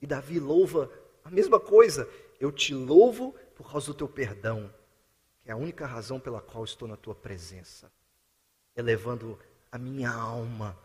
E 0.00 0.06
Davi 0.06 0.38
louva 0.38 0.90
a 1.24 1.30
mesma 1.30 1.58
coisa. 1.58 2.08
Eu 2.40 2.52
te 2.52 2.74
louvo 2.74 3.34
por 3.54 3.70
causa 3.70 3.88
do 3.88 3.94
teu 3.94 4.08
perdão, 4.08 4.72
que 5.42 5.50
é 5.50 5.52
a 5.52 5.56
única 5.56 5.86
razão 5.86 6.20
pela 6.20 6.40
qual 6.40 6.64
estou 6.64 6.86
na 6.86 6.96
tua 6.96 7.14
presença, 7.14 7.90
elevando 8.76 9.38
a 9.70 9.78
minha 9.78 10.10
alma, 10.10 10.78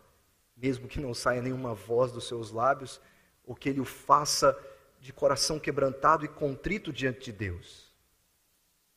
mesmo 0.56 0.88
que 0.88 1.00
não 1.00 1.14
saia 1.14 1.40
nenhuma 1.40 1.74
voz 1.74 2.12
dos 2.12 2.26
seus 2.26 2.50
lábios, 2.50 3.00
ou 3.44 3.54
que 3.54 3.68
ele 3.68 3.80
o 3.80 3.84
faça 3.84 4.58
de 5.00 5.12
coração 5.12 5.60
quebrantado 5.60 6.24
e 6.24 6.28
contrito 6.28 6.92
diante 6.92 7.26
de 7.26 7.32
Deus. 7.32 7.92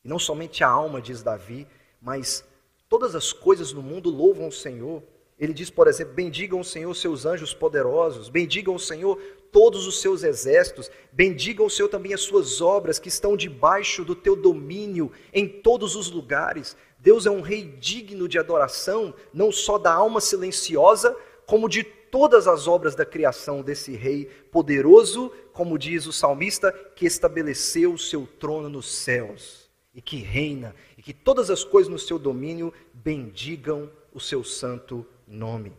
E 0.02 0.08
não 0.08 0.18
somente 0.18 0.64
a 0.64 0.68
alma, 0.68 1.00
diz 1.00 1.22
Davi, 1.22 1.68
mas 2.00 2.44
todas 2.88 3.14
as 3.14 3.32
coisas 3.32 3.72
no 3.72 3.82
mundo 3.82 4.08
louvam 4.10 4.48
o 4.48 4.52
Senhor. 4.52 5.02
Ele 5.38 5.52
diz, 5.52 5.70
por 5.70 5.86
exemplo: 5.86 6.14
Bendigam 6.14 6.60
o 6.60 6.64
Senhor 6.64 6.92
seus 6.94 7.24
anjos 7.24 7.54
poderosos, 7.54 8.28
bendigam 8.28 8.74
o 8.74 8.78
Senhor 8.78 9.16
todos 9.52 9.86
os 9.86 10.00
seus 10.00 10.22
exércitos, 10.22 10.90
bendigam 11.12 11.66
o 11.66 11.70
Senhor 11.70 11.88
também 11.88 12.12
as 12.12 12.20
suas 12.22 12.60
obras 12.60 12.98
que 12.98 13.08
estão 13.08 13.36
debaixo 13.36 14.04
do 14.04 14.14
teu 14.14 14.34
domínio 14.34 15.12
em 15.32 15.48
todos 15.48 15.94
os 15.94 16.10
lugares. 16.10 16.76
Deus 16.98 17.26
é 17.26 17.30
um 17.30 17.40
rei 17.40 17.62
digno 17.62 18.28
de 18.28 18.38
adoração, 18.38 19.14
não 19.32 19.52
só 19.52 19.78
da 19.78 19.92
alma 19.92 20.20
silenciosa, 20.20 21.16
como 21.46 21.68
de 21.68 21.84
todas 21.84 22.48
as 22.48 22.66
obras 22.66 22.94
da 22.94 23.06
criação 23.06 23.62
desse 23.62 23.94
rei 23.94 24.26
poderoso, 24.50 25.32
como 25.52 25.78
diz 25.78 26.06
o 26.06 26.12
salmista, 26.12 26.72
que 26.96 27.06
estabeleceu 27.06 27.92
o 27.92 27.98
seu 27.98 28.26
trono 28.26 28.68
nos 28.68 28.92
céus 28.92 29.68
e 29.94 30.02
que 30.02 30.16
reina, 30.16 30.74
e 30.96 31.02
que 31.02 31.12
todas 31.12 31.50
as 31.50 31.64
coisas 31.64 31.90
no 31.90 31.98
seu 31.98 32.18
domínio 32.18 32.72
bendigam 32.92 33.90
o 34.12 34.20
seu 34.20 34.44
santo 34.44 35.06
nome. 35.28 35.72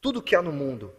Tudo 0.00 0.22
que 0.22 0.34
há 0.34 0.42
no 0.42 0.52
mundo, 0.52 0.92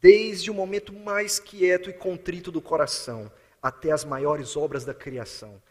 desde 0.00 0.50
o 0.50 0.54
momento 0.54 0.92
mais 0.92 1.38
quieto 1.38 1.88
e 1.88 1.92
contrito 1.92 2.50
do 2.50 2.60
coração 2.60 3.30
até 3.62 3.90
as 3.90 4.04
maiores 4.04 4.56
obras 4.56 4.84
da 4.84 4.92
criação, 4.92 5.62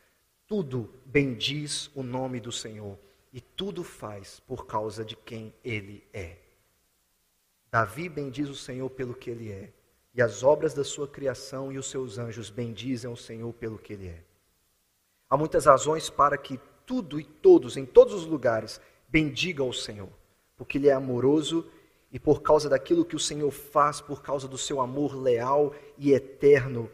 tudo 0.48 0.94
bendiz 1.06 1.90
o 1.96 2.04
nome 2.04 2.40
do 2.40 2.52
Senhor 2.52 2.98
e 3.32 3.42
tudo 3.42 3.84
faz 3.84 4.40
por 4.42 4.66
causa 4.66 5.04
de 5.04 5.16
quem 5.16 5.54
ele 5.64 6.04
é. 6.14 6.38
Davi 7.72 8.08
bendiz 8.08 8.50
o 8.50 8.56
Senhor 8.56 8.90
pelo 8.90 9.16
que 9.16 9.32
ele 9.32 9.52
é, 9.52 9.74
e 10.14 10.22
as 10.22 10.44
obras 10.44 10.76
da 10.76 10.84
sua 10.84 11.08
criação 11.08 11.72
e 11.72 11.78
os 11.78 11.88
seus 11.88 12.20
anjos 12.20 12.52
bendizem 12.52 13.12
o 13.12 13.18
Senhor 13.18 13.52
pelo 13.54 13.80
que 13.80 13.94
ele 13.94 14.08
é. 14.08 14.24
Há 15.28 15.36
muitas 15.36 15.66
razões 15.66 16.10
para 16.10 16.38
que 16.38 16.60
tudo 16.86 17.20
e 17.20 17.24
todos, 17.24 17.76
em 17.76 17.86
todos 17.86 18.14
os 18.14 18.28
lugares, 18.28 18.80
bendigam 19.08 19.68
o 19.68 19.74
Senhor, 19.74 20.10
porque 20.56 20.78
ele 20.78 20.88
é 20.88 20.94
amoroso 20.94 21.70
e 22.12 22.20
por 22.20 22.42
causa 22.42 22.70
daquilo 22.70 23.04
que 23.04 23.16
o 23.16 23.20
Senhor 23.20 23.50
faz, 23.50 24.00
por 24.00 24.22
causa 24.22 24.48
do 24.48 24.58
seu 24.58 24.80
amor 24.80 25.16
leal 25.16 25.74
e 25.98 26.14
eterno, 26.14 26.90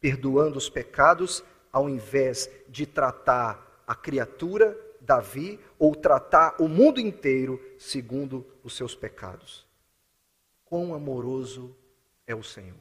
perdoando 0.00 0.56
os 0.56 0.70
pecados, 0.70 1.44
ao 1.70 1.88
invés 1.88 2.48
de 2.68 2.86
tratar 2.86 3.82
a 3.86 3.94
criatura, 3.94 4.78
Davi, 5.00 5.60
ou 5.78 5.94
tratar 5.94 6.56
o 6.58 6.66
mundo 6.66 6.98
inteiro 6.98 7.60
segundo 7.78 8.46
os 8.62 8.74
seus 8.74 8.94
pecados. 8.94 9.66
Quão 10.64 10.94
amoroso 10.94 11.76
é 12.26 12.34
o 12.34 12.42
Senhor. 12.42 12.74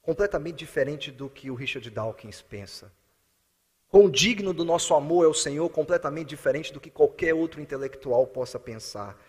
Completamente 0.00 0.56
diferente 0.56 1.10
do 1.10 1.28
que 1.28 1.50
o 1.50 1.54
Richard 1.54 1.90
Dawkins 1.90 2.40
pensa. 2.40 2.90
Quão 3.90 4.08
digno 4.08 4.54
do 4.54 4.64
nosso 4.64 4.94
amor 4.94 5.26
é 5.26 5.28
o 5.28 5.34
Senhor, 5.34 5.68
completamente 5.68 6.28
diferente 6.28 6.72
do 6.72 6.80
que 6.80 6.90
qualquer 6.90 7.34
outro 7.34 7.60
intelectual 7.60 8.26
possa 8.26 8.58
pensar 8.58 9.20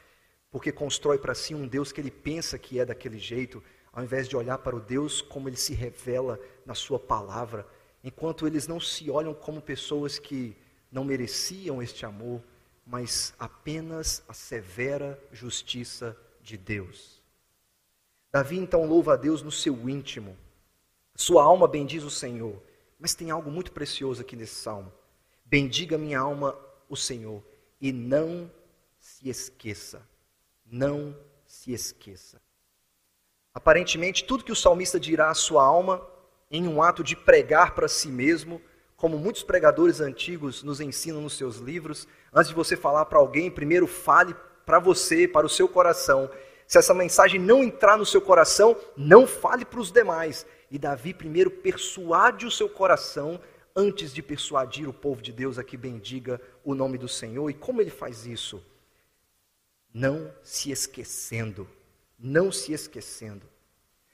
porque 0.51 0.71
constrói 0.71 1.17
para 1.17 1.33
si 1.33 1.55
um 1.55 1.65
Deus 1.65 1.93
que 1.93 2.01
ele 2.01 2.11
pensa 2.11 2.59
que 2.59 2.77
é 2.77 2.85
daquele 2.85 3.17
jeito, 3.17 3.63
ao 3.93 4.03
invés 4.03 4.27
de 4.27 4.35
olhar 4.35 4.57
para 4.57 4.75
o 4.75 4.81
Deus 4.81 5.21
como 5.21 5.47
ele 5.47 5.55
se 5.55 5.73
revela 5.73 6.37
na 6.65 6.75
sua 6.75 6.99
palavra, 6.99 7.65
enquanto 8.03 8.45
eles 8.45 8.67
não 8.67 8.79
se 8.79 9.09
olham 9.09 9.33
como 9.33 9.61
pessoas 9.61 10.19
que 10.19 10.55
não 10.91 11.05
mereciam 11.05 11.81
este 11.81 12.05
amor, 12.05 12.43
mas 12.85 13.33
apenas 13.39 14.21
a 14.27 14.33
severa 14.33 15.17
justiça 15.31 16.17
de 16.41 16.57
Deus. 16.57 17.21
Davi 18.29 18.57
então 18.57 18.85
louva 18.85 19.13
a 19.13 19.17
Deus 19.17 19.41
no 19.41 19.51
seu 19.51 19.89
íntimo. 19.89 20.37
Sua 21.15 21.43
alma 21.43 21.67
bendiz 21.67 22.03
o 22.03 22.09
Senhor. 22.09 22.61
Mas 22.99 23.15
tem 23.15 23.31
algo 23.31 23.49
muito 23.49 23.71
precioso 23.71 24.21
aqui 24.21 24.35
nesse 24.35 24.55
salmo. 24.55 24.91
Bendiga 25.45 25.97
minha 25.97 26.19
alma 26.19 26.57
o 26.87 26.95
Senhor 26.95 27.43
e 27.79 27.91
não 27.91 28.49
se 28.99 29.29
esqueça 29.29 30.01
não 30.71 31.15
se 31.45 31.73
esqueça. 31.73 32.41
Aparentemente, 33.53 34.23
tudo 34.23 34.45
que 34.45 34.51
o 34.51 34.55
salmista 34.55 34.97
dirá 34.97 35.29
à 35.29 35.33
sua 35.33 35.63
alma, 35.63 36.01
em 36.49 36.67
um 36.67 36.81
ato 36.81 37.03
de 37.03 37.15
pregar 37.15 37.75
para 37.75 37.89
si 37.89 38.07
mesmo, 38.07 38.61
como 38.95 39.17
muitos 39.17 39.43
pregadores 39.43 39.99
antigos 39.99 40.63
nos 40.63 40.79
ensinam 40.79 41.21
nos 41.21 41.37
seus 41.37 41.57
livros, 41.57 42.07
antes 42.33 42.49
de 42.49 42.55
você 42.55 42.77
falar 42.77 43.05
para 43.05 43.19
alguém, 43.19 43.51
primeiro 43.51 43.87
fale 43.87 44.33
para 44.65 44.79
você, 44.79 45.27
para 45.27 45.45
o 45.45 45.49
seu 45.49 45.67
coração. 45.67 46.29
Se 46.65 46.77
essa 46.77 46.93
mensagem 46.93 47.39
não 47.39 47.61
entrar 47.61 47.97
no 47.97 48.05
seu 48.05 48.21
coração, 48.21 48.77
não 48.95 49.27
fale 49.27 49.65
para 49.65 49.79
os 49.79 49.91
demais. 49.91 50.45
E 50.69 50.79
Davi 50.79 51.13
primeiro 51.13 51.51
persuade 51.51 52.45
o 52.45 52.51
seu 52.51 52.69
coração 52.69 53.41
antes 53.75 54.13
de 54.13 54.21
persuadir 54.21 54.87
o 54.87 54.93
povo 54.93 55.21
de 55.21 55.33
Deus 55.33 55.57
a 55.57 55.63
que 55.63 55.75
bendiga 55.75 56.39
o 56.63 56.73
nome 56.73 56.97
do 56.97 57.09
Senhor. 57.09 57.49
E 57.49 57.53
como 57.53 57.81
ele 57.81 57.89
faz 57.89 58.25
isso? 58.25 58.63
Não 59.93 60.33
se 60.43 60.71
esquecendo, 60.71 61.67
não 62.17 62.51
se 62.51 62.73
esquecendo. 62.73 63.45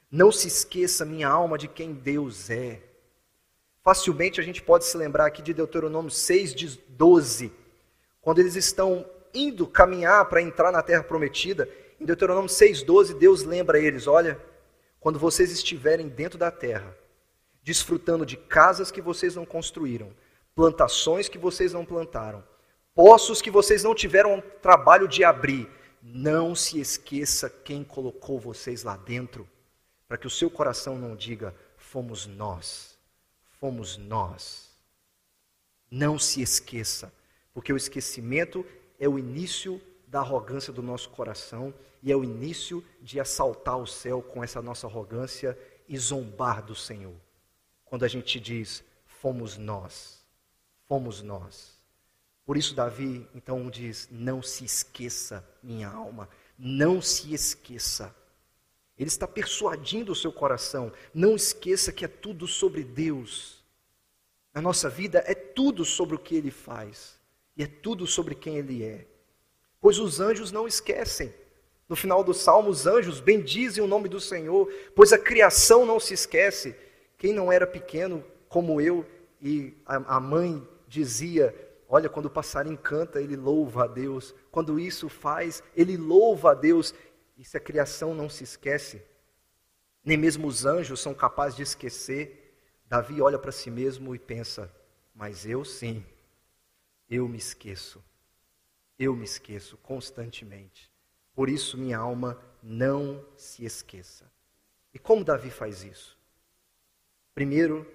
Não 0.10 0.32
se 0.32 0.48
esqueça, 0.48 1.04
minha 1.04 1.28
alma, 1.28 1.58
de 1.58 1.68
quem 1.68 1.94
Deus 1.94 2.50
é. 2.50 2.82
Facilmente 3.84 4.40
a 4.40 4.44
gente 4.44 4.62
pode 4.62 4.86
se 4.86 4.96
lembrar 4.96 5.26
aqui 5.26 5.42
de 5.42 5.54
Deuteronômio 5.54 6.10
6, 6.10 6.78
12, 6.88 7.52
quando 8.22 8.40
eles 8.40 8.56
estão 8.56 9.06
indo 9.34 9.68
caminhar 9.68 10.26
para 10.26 10.42
entrar 10.42 10.72
na 10.72 10.82
terra 10.82 11.04
prometida. 11.04 11.70
Em 12.00 12.06
Deuteronômio 12.06 12.50
6,12, 12.50 13.18
Deus 13.18 13.44
lembra 13.44 13.80
eles: 13.80 14.08
olha, 14.08 14.40
quando 15.00 15.20
vocês 15.20 15.52
estiverem 15.52 16.08
dentro 16.08 16.38
da 16.38 16.52
terra, 16.52 16.96
desfrutando 17.64 18.26
de 18.26 18.38
casas 18.38 18.92
que 18.92 19.02
vocês 19.02 19.36
não 19.36 19.46
construíram, 19.46 20.12
plantações 20.56 21.28
que 21.28 21.38
vocês 21.38 21.74
não 21.74 21.86
plantaram, 21.86 22.44
poços 22.98 23.44
que 23.44 23.52
vocês 23.52 23.84
não 23.84 23.94
tiveram 23.94 24.42
trabalho 24.60 25.08
de 25.08 25.24
abrir. 25.24 25.70
Não 26.02 26.56
se 26.56 26.80
esqueça 26.80 27.48
quem 27.48 27.84
colocou 27.84 28.40
vocês 28.40 28.84
lá 28.84 28.98
dentro, 28.98 29.48
para 30.08 30.18
que 30.18 30.26
o 30.26 30.32
seu 30.32 30.50
coração 30.50 30.98
não 30.98 31.16
diga: 31.16 31.54
fomos 31.78 32.26
nós, 32.26 32.98
fomos 33.60 33.98
nós. 33.98 34.76
Não 35.92 36.18
se 36.18 36.42
esqueça, 36.42 37.14
porque 37.54 37.72
o 37.72 37.78
esquecimento 37.78 38.66
é 39.00 39.08
o 39.08 39.20
início 39.20 39.80
da 40.08 40.20
arrogância 40.20 40.74
do 40.74 40.82
nosso 40.82 41.10
coração 41.12 41.74
e 42.02 42.12
é 42.12 42.16
o 42.16 42.24
início 42.24 42.84
de 43.02 43.20
assaltar 43.20 43.78
o 43.78 43.86
céu 43.86 44.22
com 44.24 44.44
essa 44.44 44.62
nossa 44.62 44.88
arrogância 44.88 45.58
e 45.88 45.98
zombar 45.98 46.64
do 46.64 46.74
Senhor. 46.74 47.16
Quando 47.86 48.06
a 48.06 48.08
gente 48.08 48.40
diz: 48.40 48.84
fomos 49.06 49.56
nós, 49.56 50.26
fomos 50.88 51.22
nós. 51.22 51.77
Por 52.48 52.56
isso, 52.56 52.74
Davi 52.74 53.28
então 53.36 53.70
diz: 53.70 54.08
Não 54.10 54.42
se 54.42 54.64
esqueça, 54.64 55.46
minha 55.62 55.90
alma, 55.90 56.30
não 56.58 57.02
se 57.02 57.34
esqueça. 57.34 58.16
Ele 58.98 59.10
está 59.10 59.28
persuadindo 59.28 60.14
o 60.14 60.16
seu 60.16 60.32
coração: 60.32 60.94
não 61.14 61.36
esqueça 61.36 61.92
que 61.92 62.06
é 62.06 62.08
tudo 62.08 62.48
sobre 62.48 62.86
Deus. 62.86 63.62
Na 64.54 64.62
nossa 64.62 64.90
vida 64.90 65.22
é 65.28 65.36
tudo 65.36 65.84
sobre 65.84 66.16
o 66.16 66.20
que 66.20 66.36
ele 66.38 66.50
faz, 66.50 67.20
e 67.58 67.64
é 67.64 67.68
tudo 67.68 68.08
sobre 68.08 68.34
quem 68.34 68.56
ele 68.56 68.82
é. 68.82 69.06
Pois 69.82 70.00
os 70.00 70.22
anjos 70.22 70.50
não 70.50 70.66
esquecem. 70.66 71.34
No 71.90 71.98
final 71.98 72.24
do 72.24 72.34
salmo, 72.34 72.70
os 72.70 72.88
anjos 72.88 73.20
bendizem 73.20 73.84
o 73.84 73.88
nome 73.88 74.08
do 74.08 74.22
Senhor, 74.22 74.72
pois 74.96 75.12
a 75.12 75.20
criação 75.20 75.86
não 75.86 76.00
se 76.00 76.14
esquece. 76.14 76.74
Quem 77.18 77.34
não 77.34 77.52
era 77.52 77.68
pequeno 77.68 78.24
como 78.48 78.80
eu 78.80 79.06
e 79.42 79.74
a 79.86 80.20
mãe 80.20 80.66
dizia 80.88 81.54
Olha, 81.90 82.10
quando 82.10 82.26
o 82.26 82.30
passarinho 82.30 82.78
canta, 82.78 83.22
ele 83.22 83.36
louva 83.36 83.86
a 83.86 83.88
Deus. 83.88 84.36
Quando 84.52 84.80
isso 84.80 85.08
faz, 85.08 85.64
ele 85.76 85.96
louva 85.96 86.52
a 86.52 86.54
Deus. 86.54 86.94
E 87.38 87.46
se 87.46 87.56
a 87.56 87.62
criação 87.62 88.14
não 88.14 88.30
se 88.30 88.44
esquece, 88.44 89.02
nem 90.04 90.18
mesmo 90.18 90.48
os 90.48 90.66
anjos 90.66 91.00
são 91.00 91.14
capazes 91.14 91.56
de 91.56 91.64
esquecer, 91.64 92.60
Davi 92.86 93.22
olha 93.22 93.40
para 93.40 93.52
si 93.52 93.72
mesmo 93.72 94.14
e 94.14 94.20
pensa: 94.20 94.74
Mas 95.16 95.46
eu 95.46 95.64
sim, 95.64 96.06
eu 97.10 97.28
me 97.28 97.38
esqueço. 97.38 98.04
Eu 99.00 99.16
me 99.16 99.24
esqueço 99.24 99.78
constantemente. 99.78 100.92
Por 101.34 101.50
isso, 101.50 101.78
minha 101.78 102.00
alma 102.00 102.42
não 102.64 103.24
se 103.38 103.64
esqueça. 103.64 104.30
E 104.94 104.98
como 104.98 105.24
Davi 105.24 105.52
faz 105.52 105.84
isso? 105.84 106.18
Primeiro, 107.36 107.86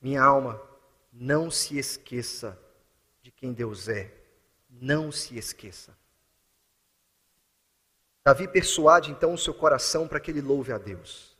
minha 0.00 0.22
alma, 0.22 0.62
não 1.12 1.50
se 1.50 1.76
esqueça 1.76 2.56
de 3.26 3.32
quem 3.32 3.52
Deus 3.52 3.88
é. 3.88 4.08
Não 4.70 5.10
se 5.10 5.36
esqueça. 5.36 5.98
Davi 8.24 8.46
persuade 8.46 9.10
então 9.10 9.34
o 9.34 9.38
seu 9.38 9.52
coração 9.52 10.06
para 10.06 10.20
que 10.20 10.30
ele 10.30 10.40
louve 10.40 10.70
a 10.72 10.78
Deus. 10.78 11.36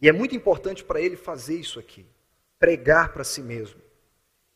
E 0.00 0.08
é 0.08 0.12
muito 0.12 0.34
importante 0.34 0.82
para 0.82 1.00
ele 1.00 1.16
fazer 1.16 1.54
isso 1.54 1.78
aqui, 1.78 2.04
pregar 2.58 3.12
para 3.12 3.22
si 3.22 3.40
mesmo. 3.40 3.80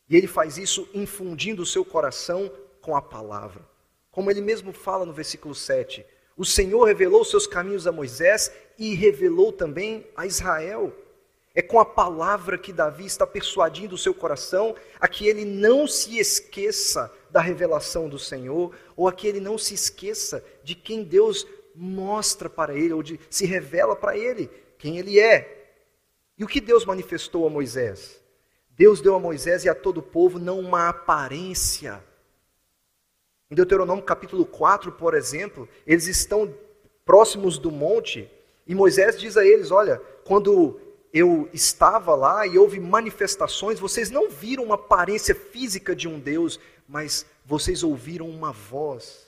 E 0.09 0.17
ele 0.17 0.27
faz 0.27 0.57
isso 0.57 0.89
infundindo 0.93 1.61
o 1.61 1.65
seu 1.65 1.85
coração 1.85 2.51
com 2.81 2.97
a 2.97 3.01
palavra. 3.01 3.65
Como 4.11 4.29
ele 4.29 4.41
mesmo 4.41 4.73
fala 4.73 5.05
no 5.05 5.13
versículo 5.13 5.55
7, 5.55 6.05
o 6.35 6.43
Senhor 6.43 6.83
revelou 6.83 7.23
seus 7.23 7.47
caminhos 7.47 7.87
a 7.87 7.93
Moisés 7.93 8.51
e 8.77 8.93
revelou 8.93 9.53
também 9.53 10.05
a 10.17 10.25
Israel. 10.25 10.93
É 11.57 11.61
com 11.63 11.79
a 11.79 11.85
palavra 11.85 12.55
que 12.55 12.71
Davi 12.71 13.07
está 13.07 13.25
persuadindo 13.25 13.95
o 13.95 13.97
seu 13.97 14.13
coração 14.13 14.75
a 14.99 15.07
que 15.07 15.25
ele 15.25 15.43
não 15.43 15.87
se 15.87 16.19
esqueça 16.19 17.11
da 17.31 17.41
revelação 17.41 18.07
do 18.07 18.19
Senhor, 18.19 18.75
ou 18.95 19.07
a 19.07 19.11
que 19.11 19.27
ele 19.27 19.39
não 19.39 19.57
se 19.57 19.73
esqueça 19.73 20.45
de 20.63 20.75
quem 20.75 21.03
Deus 21.03 21.47
mostra 21.73 22.47
para 22.47 22.75
ele, 22.75 22.93
ou 22.93 23.01
de 23.01 23.19
se 23.27 23.47
revela 23.47 23.95
para 23.95 24.15
ele, 24.15 24.51
quem 24.77 24.99
ele 24.99 25.19
é. 25.19 25.73
E 26.37 26.43
o 26.43 26.47
que 26.47 26.61
Deus 26.61 26.85
manifestou 26.85 27.47
a 27.47 27.49
Moisés? 27.49 28.21
Deus 28.69 29.01
deu 29.01 29.15
a 29.15 29.19
Moisés 29.19 29.65
e 29.65 29.69
a 29.69 29.73
todo 29.73 29.97
o 29.97 30.03
povo 30.03 30.37
não 30.37 30.59
uma 30.59 30.89
aparência. 30.89 32.03
Em 33.49 33.55
Deuteronômio 33.55 34.03
capítulo 34.03 34.45
4, 34.45 34.91
por 34.91 35.15
exemplo, 35.15 35.67
eles 35.87 36.05
estão 36.05 36.53
próximos 37.03 37.57
do 37.57 37.71
monte 37.71 38.29
e 38.67 38.75
Moisés 38.75 39.19
diz 39.19 39.35
a 39.35 39.43
eles: 39.43 39.71
Olha, 39.71 39.99
quando 40.23 40.79
eu 41.13 41.49
estava 41.53 42.15
lá 42.15 42.45
e 42.45 42.57
houve 42.57 42.79
manifestações, 42.79 43.79
vocês 43.79 44.09
não 44.09 44.29
viram 44.29 44.63
uma 44.63 44.75
aparência 44.75 45.33
física 45.33 45.95
de 45.95 46.07
um 46.07 46.19
Deus, 46.19 46.59
mas 46.87 47.25
vocês 47.45 47.83
ouviram 47.83 48.29
uma 48.29 48.51
voz. 48.51 49.27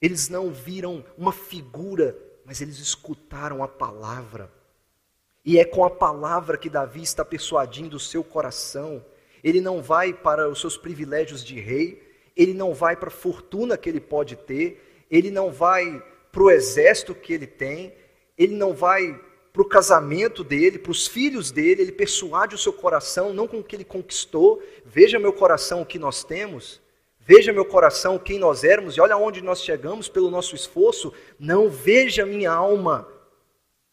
Eles 0.00 0.28
não 0.28 0.50
viram 0.50 1.04
uma 1.16 1.32
figura, 1.32 2.16
mas 2.44 2.60
eles 2.60 2.78
escutaram 2.78 3.62
a 3.62 3.68
palavra. 3.68 4.50
E 5.44 5.58
é 5.58 5.64
com 5.64 5.84
a 5.84 5.90
palavra 5.90 6.58
que 6.58 6.68
Davi 6.68 7.02
está 7.02 7.24
persuadindo 7.24 7.96
o 7.96 8.00
seu 8.00 8.22
coração. 8.22 9.04
Ele 9.42 9.60
não 9.60 9.80
vai 9.80 10.12
para 10.12 10.48
os 10.48 10.60
seus 10.60 10.76
privilégios 10.76 11.42
de 11.44 11.58
rei, 11.58 12.02
ele 12.36 12.52
não 12.52 12.74
vai 12.74 12.96
para 12.96 13.08
a 13.08 13.12
fortuna 13.12 13.78
que 13.78 13.88
ele 13.88 14.00
pode 14.00 14.36
ter, 14.36 15.06
ele 15.10 15.30
não 15.30 15.50
vai 15.50 16.02
para 16.30 16.42
o 16.42 16.50
exército 16.50 17.14
que 17.14 17.32
ele 17.32 17.46
tem, 17.46 17.94
ele 18.36 18.54
não 18.54 18.74
vai 18.74 19.18
para 19.56 19.62
o 19.62 19.68
casamento 19.68 20.44
dele, 20.44 20.78
para 20.78 20.92
os 20.92 21.06
filhos 21.06 21.50
dele, 21.50 21.80
ele 21.80 21.92
persuade 21.92 22.54
o 22.54 22.58
seu 22.58 22.74
coração, 22.74 23.32
não 23.32 23.48
com 23.48 23.60
o 23.60 23.64
que 23.64 23.74
ele 23.74 23.86
conquistou. 23.86 24.62
Veja 24.84 25.18
meu 25.18 25.32
coração 25.32 25.80
o 25.80 25.86
que 25.86 25.98
nós 25.98 26.22
temos, 26.22 26.78
veja 27.18 27.54
meu 27.54 27.64
coração 27.64 28.18
quem 28.18 28.38
nós 28.38 28.64
éramos 28.64 28.98
e 28.98 29.00
olha 29.00 29.16
onde 29.16 29.40
nós 29.40 29.62
chegamos 29.62 30.10
pelo 30.10 30.30
nosso 30.30 30.54
esforço. 30.54 31.10
Não 31.38 31.70
veja 31.70 32.26
minha 32.26 32.52
alma 32.52 33.08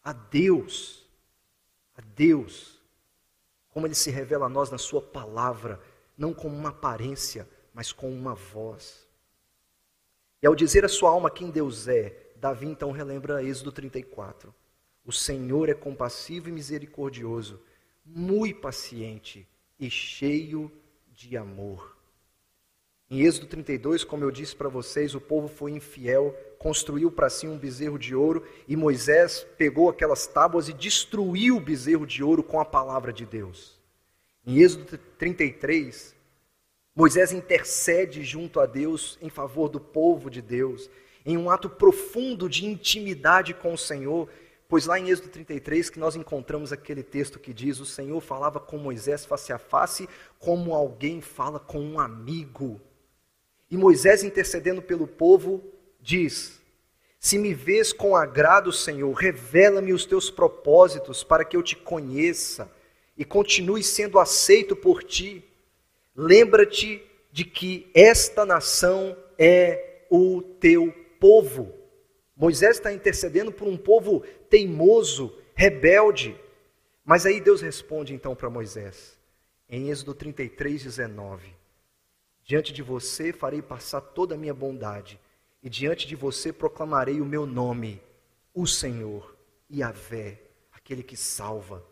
a 0.04 0.12
Deus, 0.12 1.08
a 1.96 2.02
Deus, 2.14 2.78
como 3.70 3.86
ele 3.86 3.94
se 3.94 4.10
revela 4.10 4.44
a 4.44 4.50
nós 4.50 4.70
na 4.70 4.76
Sua 4.76 5.00
palavra, 5.00 5.80
não 6.14 6.34
como 6.34 6.54
uma 6.54 6.68
aparência, 6.68 7.48
mas 7.72 7.90
com 7.90 8.10
uma 8.10 8.34
voz. 8.34 9.08
E 10.42 10.46
ao 10.46 10.54
dizer 10.54 10.84
a 10.84 10.90
sua 10.90 11.08
alma 11.08 11.30
quem 11.30 11.50
Deus 11.50 11.88
é, 11.88 12.14
Davi 12.36 12.66
então 12.66 12.90
relembra 12.90 13.42
Êxodo 13.42 13.72
34. 13.72 14.54
O 15.04 15.12
Senhor 15.12 15.68
é 15.68 15.74
compassivo 15.74 16.48
e 16.48 16.52
misericordioso, 16.52 17.60
muito 18.04 18.60
paciente 18.60 19.46
e 19.78 19.90
cheio 19.90 20.72
de 21.12 21.36
amor. 21.36 21.94
Em 23.10 23.20
Êxodo 23.20 23.46
32, 23.46 24.02
como 24.02 24.24
eu 24.24 24.30
disse 24.30 24.56
para 24.56 24.68
vocês, 24.68 25.14
o 25.14 25.20
povo 25.20 25.46
foi 25.46 25.72
infiel, 25.72 26.34
construiu 26.58 27.12
para 27.12 27.28
si 27.28 27.46
um 27.46 27.58
bezerro 27.58 27.98
de 27.98 28.14
ouro 28.14 28.46
e 28.66 28.74
Moisés 28.74 29.46
pegou 29.58 29.90
aquelas 29.90 30.26
tábuas 30.26 30.68
e 30.68 30.72
destruiu 30.72 31.56
o 31.56 31.60
bezerro 31.60 32.06
de 32.06 32.24
ouro 32.24 32.42
com 32.42 32.58
a 32.58 32.64
palavra 32.64 33.12
de 33.12 33.26
Deus. 33.26 33.78
Em 34.46 34.58
Êxodo 34.62 34.98
33, 35.18 36.14
Moisés 36.96 37.30
intercede 37.30 38.24
junto 38.24 38.58
a 38.58 38.66
Deus 38.66 39.18
em 39.20 39.28
favor 39.28 39.68
do 39.68 39.80
povo 39.80 40.30
de 40.30 40.40
Deus, 40.40 40.88
em 41.26 41.36
um 41.36 41.50
ato 41.50 41.68
profundo 41.68 42.48
de 42.48 42.64
intimidade 42.66 43.52
com 43.52 43.74
o 43.74 43.78
Senhor, 43.78 44.28
Pois 44.74 44.86
lá 44.86 44.98
em 44.98 45.08
Êxodo 45.08 45.28
33 45.28 45.88
que 45.88 46.00
nós 46.00 46.16
encontramos 46.16 46.72
aquele 46.72 47.04
texto 47.04 47.38
que 47.38 47.54
diz: 47.54 47.78
O 47.78 47.86
Senhor 47.86 48.20
falava 48.20 48.58
com 48.58 48.76
Moisés 48.76 49.24
face 49.24 49.52
a 49.52 49.56
face, 49.56 50.08
como 50.36 50.74
alguém 50.74 51.20
fala 51.20 51.60
com 51.60 51.78
um 51.78 52.00
amigo. 52.00 52.80
E 53.70 53.76
Moisés, 53.76 54.24
intercedendo 54.24 54.82
pelo 54.82 55.06
povo, 55.06 55.62
diz: 56.00 56.60
Se 57.20 57.38
me 57.38 57.54
vês 57.54 57.92
com 57.92 58.16
agrado, 58.16 58.72
Senhor, 58.72 59.12
revela-me 59.12 59.92
os 59.92 60.04
teus 60.06 60.28
propósitos 60.28 61.22
para 61.22 61.44
que 61.44 61.56
eu 61.56 61.62
te 61.62 61.76
conheça 61.76 62.68
e 63.16 63.24
continue 63.24 63.84
sendo 63.84 64.18
aceito 64.18 64.74
por 64.74 65.04
ti. 65.04 65.44
Lembra-te 66.16 67.00
de 67.30 67.44
que 67.44 67.88
esta 67.94 68.44
nação 68.44 69.16
é 69.38 70.06
o 70.10 70.42
teu 70.42 70.92
povo. 71.20 71.83
Moisés 72.36 72.76
está 72.76 72.92
intercedendo 72.92 73.52
por 73.52 73.68
um 73.68 73.76
povo 73.76 74.24
teimoso, 74.50 75.36
rebelde. 75.54 76.36
Mas 77.04 77.24
aí 77.26 77.40
Deus 77.40 77.60
responde 77.60 78.12
então 78.12 78.34
para 78.34 78.50
Moisés, 78.50 79.16
em 79.68 79.90
Êxodo 79.90 80.14
33, 80.14 80.82
19: 80.82 81.54
Diante 82.42 82.72
de 82.72 82.82
você 82.82 83.32
farei 83.32 83.62
passar 83.62 84.00
toda 84.00 84.34
a 84.34 84.38
minha 84.38 84.54
bondade, 84.54 85.20
e 85.62 85.70
diante 85.70 86.06
de 86.06 86.16
você 86.16 86.52
proclamarei 86.52 87.20
o 87.20 87.24
meu 87.24 87.46
nome, 87.46 88.02
o 88.52 88.66
Senhor, 88.66 89.36
Yahvé, 89.72 90.40
aquele 90.72 91.02
que 91.02 91.16
salva. 91.16 91.84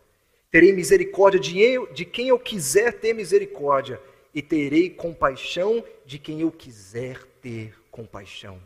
Terei 0.51 0.73
misericórdia 0.73 1.39
de, 1.39 1.59
eu, 1.59 1.91
de 1.91 2.05
quem 2.05 2.27
eu 2.27 2.37
quiser 2.37 2.99
ter 2.99 3.13
misericórdia, 3.13 3.99
e 4.35 4.41
terei 4.41 4.89
compaixão 4.89 5.83
de 6.05 6.19
quem 6.19 6.41
eu 6.41 6.51
quiser 6.51 7.23
ter 7.41 7.75
compaixão. 7.89 8.61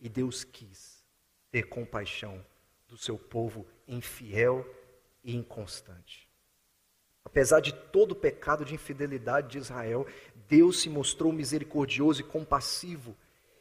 E 0.00 0.08
Deus 0.08 0.44
quis 0.44 0.93
ter 1.54 1.68
compaixão 1.68 2.44
do 2.88 2.96
seu 2.96 3.16
povo 3.16 3.64
infiel 3.86 4.66
e 5.22 5.36
inconstante. 5.36 6.28
Apesar 7.24 7.60
de 7.60 7.72
todo 7.72 8.10
o 8.10 8.16
pecado 8.16 8.64
de 8.64 8.74
infidelidade 8.74 9.52
de 9.52 9.58
Israel, 9.58 10.04
Deus 10.48 10.82
se 10.82 10.90
mostrou 10.90 11.32
misericordioso 11.32 12.22
e 12.22 12.24
compassivo. 12.24 13.16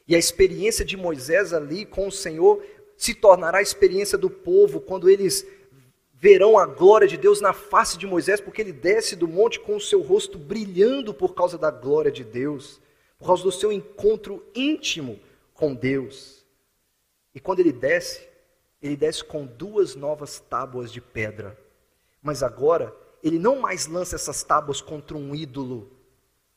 E 0.07 0.15
a 0.15 0.17
experiência 0.17 0.83
de 0.83 0.97
Moisés 0.97 1.53
ali 1.53 1.85
com 1.85 2.07
o 2.07 2.11
Senhor 2.11 2.65
se 2.97 3.13
tornará 3.13 3.59
a 3.59 3.61
experiência 3.61 4.17
do 4.17 4.27
povo 4.27 4.81
quando 4.81 5.07
eles 5.07 5.45
verão 6.15 6.57
a 6.57 6.65
glória 6.65 7.07
de 7.07 7.15
Deus 7.15 7.41
na 7.41 7.53
face 7.53 7.95
de 7.95 8.07
Moisés, 8.07 8.41
porque 8.41 8.63
ele 8.63 8.73
desce 8.73 9.15
do 9.15 9.27
monte 9.27 9.59
com 9.59 9.75
o 9.75 9.81
seu 9.81 10.01
rosto 10.01 10.39
brilhando 10.39 11.13
por 11.13 11.35
causa 11.35 11.59
da 11.59 11.69
glória 11.69 12.11
de 12.11 12.23
Deus, 12.23 12.81
por 13.19 13.27
causa 13.27 13.43
do 13.43 13.51
seu 13.51 13.71
encontro 13.71 14.43
íntimo 14.55 15.19
com 15.53 15.75
Deus. 15.75 16.42
E 17.33 17.39
quando 17.39 17.59
ele 17.59 17.71
desce, 17.71 18.27
ele 18.81 18.95
desce 18.95 19.23
com 19.23 19.45
duas 19.45 19.95
novas 19.95 20.39
tábuas 20.39 20.91
de 20.91 21.01
pedra. 21.01 21.57
Mas 22.21 22.43
agora, 22.43 22.95
ele 23.23 23.39
não 23.39 23.59
mais 23.59 23.87
lança 23.87 24.15
essas 24.15 24.43
tábuas 24.43 24.81
contra 24.81 25.15
um 25.15 25.33
ídolo 25.33 25.89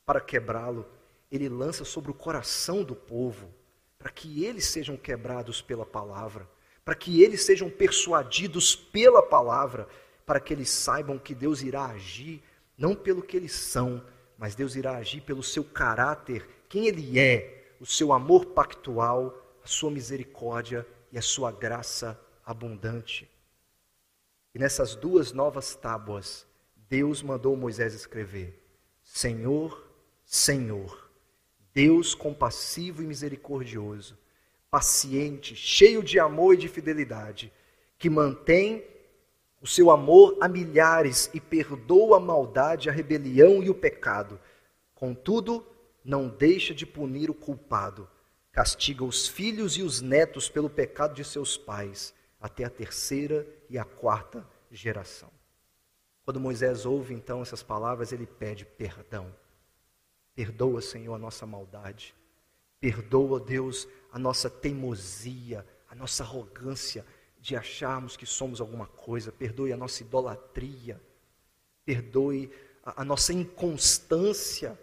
para 0.05 0.21
quebrá-lo, 0.21 0.87
ele 1.31 1.49
lança 1.49 1.85
sobre 1.85 2.11
o 2.11 2.15
coração 2.15 2.85
do 2.85 2.95
povo, 2.95 3.53
para 3.99 4.11
que 4.11 4.45
eles 4.45 4.67
sejam 4.67 4.97
quebrados 4.97 5.61
pela 5.61 5.85
palavra, 5.85 6.49
para 6.85 6.95
que 6.95 7.23
eles 7.23 7.43
sejam 7.43 7.69
persuadidos 7.69 8.77
pela 8.77 9.23
palavra, 9.23 9.89
para 10.25 10.39
que 10.39 10.53
eles 10.53 10.71
saibam 10.71 11.19
que 11.19 11.35
Deus 11.35 11.63
irá 11.63 11.87
agir 11.87 12.43
não 12.77 12.95
pelo 12.95 13.23
que 13.23 13.37
eles 13.37 13.53
são, 13.53 14.03
mas 14.37 14.55
Deus 14.55 14.77
irá 14.77 14.97
agir 14.97 15.23
pelo 15.23 15.43
seu 15.43 15.65
caráter, 15.65 16.47
quem 16.69 16.87
ele 16.87 17.19
é, 17.19 17.75
o 17.81 17.87
seu 17.87 18.13
amor 18.13 18.47
pactual, 18.47 19.46
a 19.67 19.69
sua 19.69 19.91
misericórdia 19.91 20.87
e 21.11 21.19
a 21.19 21.23
sua 21.23 21.51
graça 21.51 22.17
abundante. 22.45 23.29
E 24.55 24.61
nessas 24.61 24.95
duas 24.95 25.33
novas 25.33 25.75
tábuas, 25.75 26.47
Deus 26.89 27.21
mandou 27.21 27.57
Moisés 27.57 27.93
escrever: 27.93 28.63
Senhor, 29.03 29.91
Senhor, 30.25 31.11
Deus 31.75 32.15
compassivo 32.15 33.03
e 33.03 33.07
misericordioso, 33.07 34.17
paciente, 34.71 35.57
cheio 35.57 36.01
de 36.01 36.21
amor 36.21 36.55
e 36.55 36.59
de 36.59 36.69
fidelidade, 36.69 37.53
que 37.99 38.09
mantém 38.09 38.85
o 39.61 39.67
seu 39.67 39.91
amor 39.91 40.39
a 40.41 40.47
milhares 40.47 41.29
e 41.35 41.41
perdoa 41.41 42.19
a 42.19 42.21
maldade, 42.21 42.89
a 42.89 42.93
rebelião 42.93 43.65
e 43.65 43.69
o 43.69 43.75
pecado. 43.75 44.39
Contudo, 44.95 45.67
não 46.05 46.29
deixa 46.29 46.73
de 46.73 46.87
punir 46.87 47.29
o 47.29 47.35
culpado 47.35 48.09
castiga 48.57 49.05
os 49.05 49.29
filhos 49.29 49.77
e 49.77 49.83
os 49.83 50.01
netos 50.01 50.49
pelo 50.49 50.71
pecado 50.71 51.15
de 51.15 51.23
seus 51.23 51.59
pais, 51.59 52.15
até 52.41 52.65
a 52.65 52.71
terceira 52.71 53.47
e 53.69 53.77
a 53.77 53.85
quarta 53.85 54.49
geração. 54.71 55.31
Quando 56.25 56.41
Moisés 56.41 56.87
ouve 56.87 57.13
então 57.13 57.43
essas 57.43 57.63
palavras, 57.63 58.13
ele 58.13 58.27
pede 58.27 58.65
perdão. 58.65 59.31
Perdoa, 60.35 60.81
Senhor, 60.81 61.15
a 61.15 61.19
nossa 61.19 61.45
maldade. 61.45 62.15
Perdoa, 62.81 63.39
Deus, 63.39 63.87
a 64.11 64.19
nossa 64.19 64.49
teimosia, 64.49 65.67
a 65.91 65.95
nossa 65.95 66.23
arrogância 66.23 67.05
de 67.39 67.55
acharmos 67.55 68.17
que 68.17 68.25
somos 68.25 68.59
alguma 68.59 68.87
coisa. 68.87 69.31
Perdoe 69.31 69.71
a 69.71 69.77
nossa 69.77 70.03
idolatria. 70.03 70.99
Perdoe 71.85 72.51
a, 72.83 73.03
a 73.03 73.05
nossa 73.05 73.35
inconstância 73.35 74.81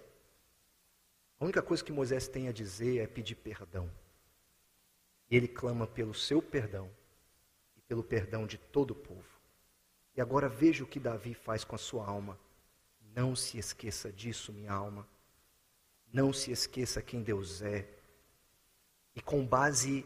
a 1.43 1.45
única 1.45 1.61
coisa 1.61 1.83
que 1.83 1.91
Moisés 1.91 2.25
tem 2.25 2.47
a 2.47 2.53
dizer 2.53 2.99
é 2.99 3.05
pedir 3.05 3.35
perdão. 3.35 3.91
E 5.29 5.35
ele 5.35 5.45
clama 5.49 5.85
pelo 5.85 6.13
seu 6.13 6.41
perdão 6.41 6.89
e 7.75 7.81
pelo 7.81 8.01
perdão 8.01 8.47
de 8.47 8.57
todo 8.57 8.91
o 8.91 8.95
povo. 8.95 9.41
E 10.15 10.21
agora 10.21 10.47
veja 10.47 10.85
o 10.85 10.87
que 10.87 11.01
Davi 11.01 11.33
faz 11.33 11.65
com 11.65 11.75
a 11.75 11.77
sua 11.77 12.07
alma. 12.07 12.39
Não 13.13 13.35
se 13.35 13.57
esqueça 13.57 14.09
disso, 14.09 14.53
minha 14.53 14.71
alma. 14.71 15.05
Não 16.13 16.31
se 16.31 16.49
esqueça 16.49 17.01
quem 17.01 17.21
Deus 17.21 17.61
é. 17.61 17.89
E 19.13 19.21
com 19.21 19.45
base 19.45 20.05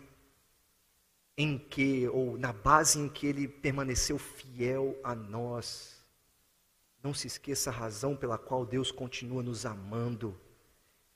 em 1.38 1.56
que, 1.60 2.08
ou 2.08 2.36
na 2.36 2.52
base 2.52 2.98
em 2.98 3.08
que 3.08 3.28
ele 3.28 3.48
permaneceu 3.48 4.18
fiel 4.18 5.00
a 5.04 5.14
nós, 5.14 6.04
não 7.04 7.14
se 7.14 7.28
esqueça 7.28 7.70
a 7.70 7.74
razão 7.74 8.18
pela 8.18 8.40
qual 8.40 8.66
Deus 8.66 8.92
continua 8.92 9.44
nos 9.44 9.68
amando 9.68 10.36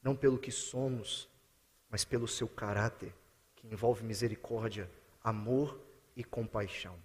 não 0.02 0.16
pelo 0.16 0.38
que 0.38 0.52
somos, 0.52 1.28
mas 1.90 2.04
pelo 2.04 2.28
seu 2.28 2.48
caráter, 2.48 3.14
que 3.56 3.68
envolve 3.68 4.04
misericórdia, 4.04 4.90
amor 5.24 5.80
e 6.16 6.24
compaixão. 6.24 6.98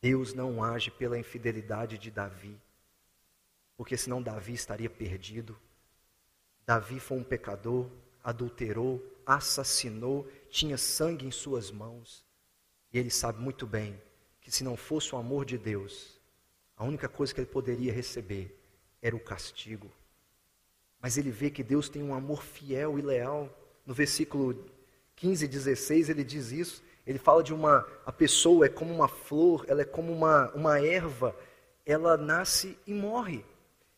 Deus 0.00 0.32
não 0.32 0.62
age 0.62 0.90
pela 0.90 1.18
infidelidade 1.18 1.98
de 1.98 2.10
Davi, 2.10 2.58
porque 3.76 3.96
senão 3.96 4.22
Davi 4.22 4.52
estaria 4.52 4.88
perdido. 4.88 5.58
Davi 6.64 7.00
foi 7.00 7.18
um 7.18 7.24
pecador, 7.24 7.90
adulterou, 8.22 9.02
assassinou, 9.26 10.30
tinha 10.50 10.78
sangue 10.78 11.26
em 11.26 11.30
suas 11.30 11.70
mãos. 11.70 12.24
E 12.92 12.98
ele 12.98 13.10
sabe 13.10 13.40
muito 13.40 13.66
bem 13.66 14.00
que 14.40 14.50
se 14.50 14.64
não 14.64 14.76
fosse 14.76 15.14
o 15.14 15.18
amor 15.18 15.44
de 15.44 15.56
Deus, 15.58 16.18
a 16.76 16.84
única 16.84 17.08
coisa 17.08 17.34
que 17.34 17.40
ele 17.40 17.50
poderia 17.50 17.92
receber 17.92 18.58
era 19.02 19.14
o 19.14 19.20
castigo. 19.20 19.90
Mas 21.00 21.16
ele 21.16 21.30
vê 21.30 21.50
que 21.50 21.62
Deus 21.62 21.88
tem 21.88 22.02
um 22.02 22.14
amor 22.14 22.42
fiel 22.42 22.98
e 22.98 23.02
leal. 23.02 23.48
No 23.86 23.94
versículo 23.94 24.64
15 25.16 25.44
e 25.44 25.48
16 25.48 26.08
ele 26.08 26.22
diz 26.22 26.52
isso. 26.52 26.82
Ele 27.06 27.18
fala 27.18 27.42
de 27.42 27.54
uma 27.54 27.86
a 28.04 28.12
pessoa 28.12 28.66
é 28.66 28.68
como 28.68 28.94
uma 28.94 29.08
flor, 29.08 29.64
ela 29.68 29.82
é 29.82 29.84
como 29.84 30.12
uma, 30.12 30.50
uma 30.50 30.80
erva, 30.80 31.34
ela 31.86 32.16
nasce 32.16 32.78
e 32.86 32.92
morre. 32.92 33.44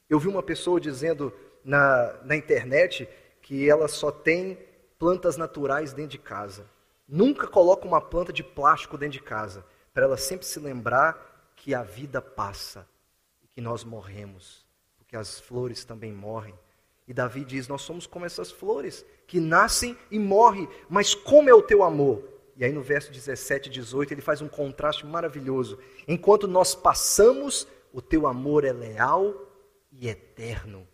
Eu 0.08 0.18
vi 0.18 0.28
uma 0.28 0.42
pessoa 0.42 0.80
dizendo 0.80 1.32
na, 1.64 2.14
na 2.24 2.36
internet 2.36 3.08
que 3.40 3.68
ela 3.68 3.88
só 3.88 4.10
tem 4.10 4.58
plantas 4.98 5.36
naturais 5.36 5.92
dentro 5.92 6.12
de 6.12 6.18
casa. 6.18 6.66
Nunca 7.08 7.46
coloca 7.46 7.86
uma 7.86 8.00
planta 8.00 8.32
de 8.32 8.42
plástico 8.42 8.96
dentro 8.96 9.18
de 9.18 9.22
casa, 9.22 9.64
para 9.92 10.04
ela 10.04 10.16
sempre 10.16 10.46
se 10.46 10.58
lembrar 10.60 11.52
que 11.56 11.74
a 11.74 11.82
vida 11.82 12.22
passa 12.22 12.86
e 13.42 13.48
que 13.48 13.60
nós 13.60 13.84
morremos, 13.84 14.64
porque 14.96 15.16
as 15.16 15.40
flores 15.40 15.84
também 15.84 16.12
morrem. 16.12 16.54
E 17.12 17.14
Davi 17.14 17.44
diz: 17.44 17.68
Nós 17.68 17.82
somos 17.82 18.06
como 18.06 18.24
essas 18.24 18.50
flores 18.50 19.04
que 19.26 19.38
nascem 19.38 19.94
e 20.10 20.18
morrem, 20.18 20.66
mas 20.88 21.14
como 21.14 21.46
é 21.50 21.52
o 21.52 21.60
teu 21.60 21.82
amor? 21.82 22.26
E 22.56 22.64
aí 22.64 22.72
no 22.72 22.80
verso 22.80 23.12
17 23.12 23.68
e 23.68 23.72
18 23.72 24.14
ele 24.14 24.22
faz 24.22 24.40
um 24.40 24.48
contraste 24.48 25.04
maravilhoso. 25.04 25.78
Enquanto 26.08 26.48
nós 26.48 26.74
passamos, 26.74 27.68
o 27.92 28.00
teu 28.00 28.26
amor 28.26 28.64
é 28.64 28.72
leal 28.72 29.34
e 29.92 30.08
eterno. 30.08 30.88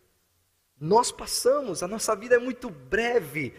Nós 0.81 1.13
passamos, 1.13 1.85
a 1.85 1.87
nossa 1.87 2.17
vida 2.17 2.35
é 2.35 2.39
muito 2.41 2.69
breve, 2.69 3.55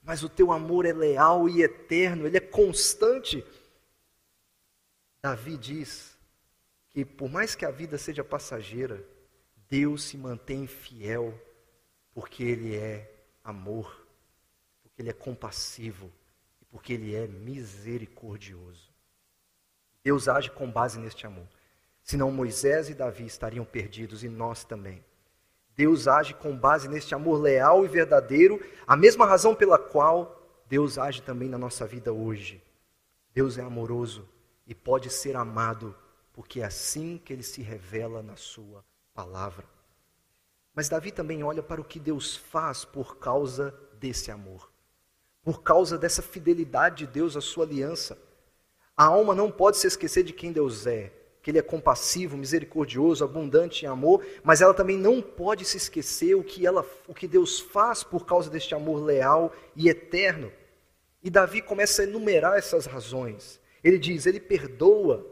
mas 0.00 0.22
o 0.22 0.28
teu 0.28 0.52
amor 0.52 0.86
é 0.86 0.92
leal 0.92 1.48
e 1.48 1.64
eterno, 1.64 2.28
ele 2.28 2.36
é 2.36 2.40
constante. 2.40 3.44
Davi 5.20 5.56
diz 5.56 6.16
que 6.90 7.04
por 7.04 7.28
mais 7.28 7.56
que 7.56 7.64
a 7.64 7.72
vida 7.72 7.98
seja 7.98 8.22
passageira, 8.22 9.04
Deus 9.68 10.04
se 10.04 10.16
mantém 10.16 10.68
fiel 10.68 11.36
porque 12.14 12.44
Ele 12.44 12.76
é 12.76 13.12
amor, 13.42 14.06
porque 14.82 15.02
Ele 15.02 15.10
é 15.10 15.12
compassivo 15.12 16.10
e 16.62 16.64
porque 16.66 16.92
Ele 16.92 17.14
é 17.14 17.26
misericordioso. 17.26 18.92
Deus 20.02 20.28
age 20.28 20.50
com 20.50 20.70
base 20.70 20.98
neste 20.98 21.26
amor. 21.26 21.46
Senão 22.02 22.30
Moisés 22.30 22.88
e 22.88 22.94
Davi 22.94 23.24
estariam 23.24 23.64
perdidos 23.64 24.22
e 24.22 24.28
nós 24.28 24.62
também. 24.64 25.02
Deus 25.74 26.06
age 26.06 26.34
com 26.34 26.56
base 26.56 26.86
neste 26.86 27.14
amor 27.14 27.40
leal 27.40 27.84
e 27.84 27.88
verdadeiro, 27.88 28.60
a 28.86 28.96
mesma 28.96 29.26
razão 29.26 29.54
pela 29.54 29.78
qual 29.78 30.40
Deus 30.68 30.98
age 30.98 31.22
também 31.22 31.48
na 31.48 31.58
nossa 31.58 31.86
vida 31.86 32.12
hoje. 32.12 32.62
Deus 33.32 33.58
é 33.58 33.62
amoroso 33.62 34.28
e 34.66 34.74
pode 34.74 35.10
ser 35.10 35.34
amado, 35.34 35.96
porque 36.32 36.60
é 36.60 36.64
assim 36.64 37.18
que 37.18 37.32
ele 37.32 37.42
se 37.42 37.62
revela 37.62 38.22
na 38.22 38.36
sua 38.36 38.84
palavra. 39.12 39.73
Mas 40.74 40.88
Davi 40.88 41.12
também 41.12 41.44
olha 41.44 41.62
para 41.62 41.80
o 41.80 41.84
que 41.84 42.00
Deus 42.00 42.36
faz 42.36 42.84
por 42.84 43.16
causa 43.18 43.72
desse 44.00 44.30
amor, 44.30 44.70
por 45.42 45.62
causa 45.62 45.96
dessa 45.96 46.20
fidelidade 46.20 47.06
de 47.06 47.12
Deus 47.12 47.36
à 47.36 47.40
sua 47.40 47.64
aliança. 47.64 48.18
A 48.96 49.04
alma 49.04 49.34
não 49.34 49.50
pode 49.50 49.76
se 49.76 49.86
esquecer 49.86 50.24
de 50.24 50.32
quem 50.32 50.52
Deus 50.52 50.86
é, 50.86 51.12
que 51.40 51.50
Ele 51.50 51.58
é 51.58 51.62
compassivo, 51.62 52.36
misericordioso, 52.36 53.22
abundante 53.22 53.84
em 53.84 53.88
amor, 53.88 54.24
mas 54.42 54.60
ela 54.60 54.74
também 54.74 54.98
não 54.98 55.22
pode 55.22 55.64
se 55.64 55.76
esquecer 55.76 56.34
o 56.34 56.42
que, 56.42 56.66
ela, 56.66 56.84
o 57.06 57.14
que 57.14 57.28
Deus 57.28 57.60
faz 57.60 58.02
por 58.02 58.26
causa 58.26 58.50
deste 58.50 58.74
amor 58.74 59.02
leal 59.02 59.52
e 59.76 59.88
eterno. 59.88 60.50
E 61.22 61.30
Davi 61.30 61.62
começa 61.62 62.02
a 62.02 62.04
enumerar 62.04 62.58
essas 62.58 62.86
razões. 62.86 63.60
Ele 63.82 63.98
diz: 63.98 64.26
Ele 64.26 64.40
perdoa. 64.40 65.26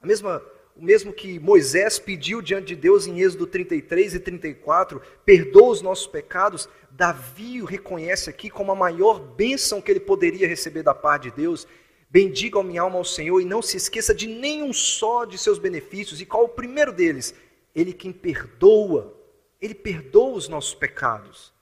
A 0.00 0.06
mesma 0.06 0.42
o 0.76 0.84
mesmo 0.84 1.12
que 1.12 1.38
Moisés 1.40 1.98
pediu 1.98 2.42
diante 2.42 2.68
de 2.68 2.76
Deus 2.76 3.06
em 3.06 3.20
Êxodo 3.20 3.46
33 3.46 4.14
e 4.14 4.20
34, 4.20 5.00
perdoa 5.24 5.70
os 5.70 5.80
nossos 5.80 6.06
pecados, 6.06 6.68
Davi 6.90 7.62
o 7.62 7.64
reconhece 7.64 8.28
aqui 8.28 8.50
como 8.50 8.72
a 8.72 8.74
maior 8.74 9.18
bênção 9.18 9.80
que 9.80 9.90
ele 9.90 10.00
poderia 10.00 10.46
receber 10.46 10.82
da 10.82 10.94
parte 10.94 11.24
de 11.24 11.36
Deus. 11.36 11.66
Bendiga 12.10 12.60
a 12.60 12.62
minha 12.62 12.82
alma 12.82 12.96
ao 12.96 13.04
Senhor 13.04 13.40
e 13.40 13.44
não 13.44 13.60
se 13.62 13.76
esqueça 13.76 14.14
de 14.14 14.26
nenhum 14.26 14.72
só 14.72 15.24
de 15.24 15.38
seus 15.38 15.58
benefícios. 15.58 16.20
E 16.20 16.26
qual 16.26 16.44
o 16.44 16.48
primeiro 16.48 16.92
deles? 16.92 17.34
Ele 17.74 17.92
quem 17.92 18.12
perdoa, 18.12 19.14
ele 19.60 19.74
perdoa 19.74 20.36
os 20.36 20.48
nossos 20.48 20.74
pecados. 20.74 21.52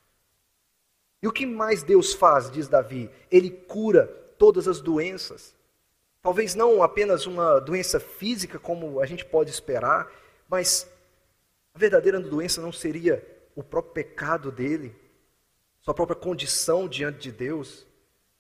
E 1.22 1.27
o 1.27 1.33
que 1.33 1.46
mais 1.46 1.83
Deus 1.83 2.12
faz, 2.12 2.50
diz 2.50 2.68
Davi? 2.68 3.11
Ele 3.31 3.50
cura 3.50 4.07
todas 4.38 4.68
as 4.68 4.81
doenças. 4.81 5.55
Talvez 6.24 6.54
não 6.54 6.82
apenas 6.82 7.26
uma 7.26 7.60
doença 7.60 8.00
física, 8.00 8.58
como 8.58 8.98
a 8.98 9.04
gente 9.04 9.26
pode 9.26 9.50
esperar, 9.50 10.10
mas 10.48 10.88
a 11.74 11.78
verdadeira 11.78 12.18
doença 12.18 12.62
não 12.62 12.72
seria 12.72 13.22
o 13.54 13.62
próprio 13.62 13.92
pecado 13.92 14.50
dele, 14.50 14.96
sua 15.82 15.92
própria 15.92 16.16
condição 16.16 16.88
diante 16.88 17.18
de 17.18 17.30
Deus, 17.30 17.87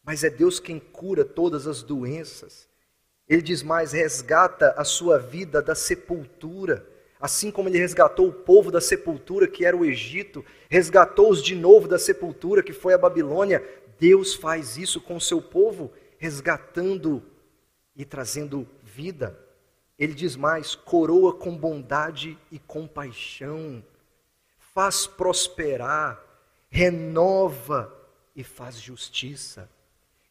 mas 0.02 0.24
é 0.24 0.30
Deus 0.30 0.58
quem 0.58 0.78
cura 0.80 1.26
todas 1.26 1.66
as 1.66 1.82
doenças. 1.82 2.66
Ele 3.28 3.42
diz 3.42 3.62
mais: 3.62 3.92
resgata 3.92 4.70
a 4.78 4.84
sua 4.84 5.18
vida 5.18 5.60
da 5.60 5.74
sepultura. 5.74 6.88
Assim 7.20 7.50
como 7.50 7.68
ele 7.68 7.76
resgatou 7.76 8.28
o 8.28 8.32
povo 8.32 8.70
da 8.70 8.80
sepultura, 8.80 9.46
que 9.46 9.62
era 9.62 9.76
o 9.76 9.84
Egito, 9.84 10.42
resgatou-os 10.70 11.42
de 11.42 11.54
novo 11.54 11.86
da 11.86 11.98
sepultura, 11.98 12.62
que 12.62 12.72
foi 12.72 12.94
a 12.94 12.98
Babilônia, 12.98 13.62
Deus 13.98 14.34
faz 14.34 14.78
isso 14.78 15.02
com 15.02 15.16
o 15.16 15.20
seu 15.20 15.42
povo, 15.42 15.92
resgatando 16.16 17.22
e 17.96 18.04
trazendo 18.04 18.66
vida. 18.82 19.38
Ele 19.98 20.14
diz 20.14 20.36
mais: 20.36 20.74
coroa 20.74 21.32
com 21.32 21.56
bondade 21.56 22.38
e 22.50 22.58
compaixão, 22.58 23.84
faz 24.58 25.06
prosperar, 25.06 26.20
renova 26.68 27.92
e 28.34 28.42
faz 28.42 28.80
justiça. 28.80 29.68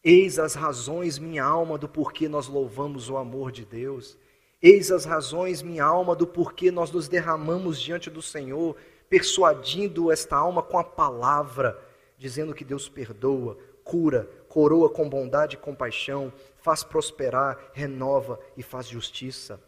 Eis 0.04 0.38
as 0.38 0.54
razões, 0.54 1.18
minha 1.18 1.46
alma, 1.46 1.78
do 1.78 1.88
porquê 1.88 2.28
nós 2.28 2.48
louvamos 2.48 3.10
o 3.10 3.16
amor 3.16 3.52
de 3.52 3.64
Deus. 3.64 4.18
Eis 4.62 4.92
as 4.92 5.06
razões, 5.06 5.62
minha 5.62 5.86
alma, 5.86 6.14
do 6.16 6.28
porquê 6.28 6.72
nós 6.72 6.92
nos 6.92 7.08
derramamos 7.08 7.82
diante 7.82 8.10
do 8.10 8.22
Senhor, 8.22 8.76
persuadindo 9.10 10.12
esta 10.12 10.36
alma 10.36 10.62
com 10.62 10.78
a 10.78 10.84
palavra, 10.84 11.80
dizendo 12.18 12.54
que 12.54 12.66
Deus 12.66 12.90
perdoa, 12.90 13.58
cura, 13.84 14.30
coroa 14.50 14.90
com 14.90 15.08
bondade 15.08 15.56
e 15.56 15.60
compaixão, 15.60 16.34
faz 16.64 16.84
prosperar, 16.84 17.72
renova 17.74 18.40
e 18.58 18.64
faz 18.64 18.88
justiça. 18.88 19.62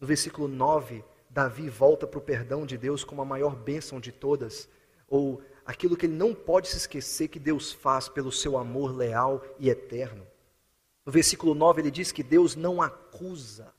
No 0.00 0.06
versículo 0.06 0.46
9, 0.46 1.04
Davi 1.28 1.68
volta 1.68 2.06
para 2.06 2.18
o 2.18 2.22
perdão 2.22 2.64
de 2.64 2.78
Deus 2.78 3.02
como 3.02 3.20
a 3.20 3.24
maior 3.24 3.54
bênção 3.54 3.98
de 3.98 4.12
todas, 4.12 4.68
ou 5.08 5.42
aquilo 5.66 5.96
que 5.96 6.06
ele 6.06 6.14
não 6.14 6.32
pode 6.32 6.68
se 6.68 6.76
esquecer 6.76 7.28
que 7.28 7.40
Deus 7.40 7.72
faz 7.72 8.08
pelo 8.08 8.30
seu 8.30 8.56
amor 8.56 8.96
leal 8.96 9.44
e 9.58 9.68
eterno. 9.68 10.24
No 11.04 11.10
versículo 11.10 11.52
9 11.52 11.82
ele 11.82 11.90
diz 11.90 12.12
que 12.12 12.22
Deus 12.22 12.54
não 12.54 12.80
acusa. 12.80 13.74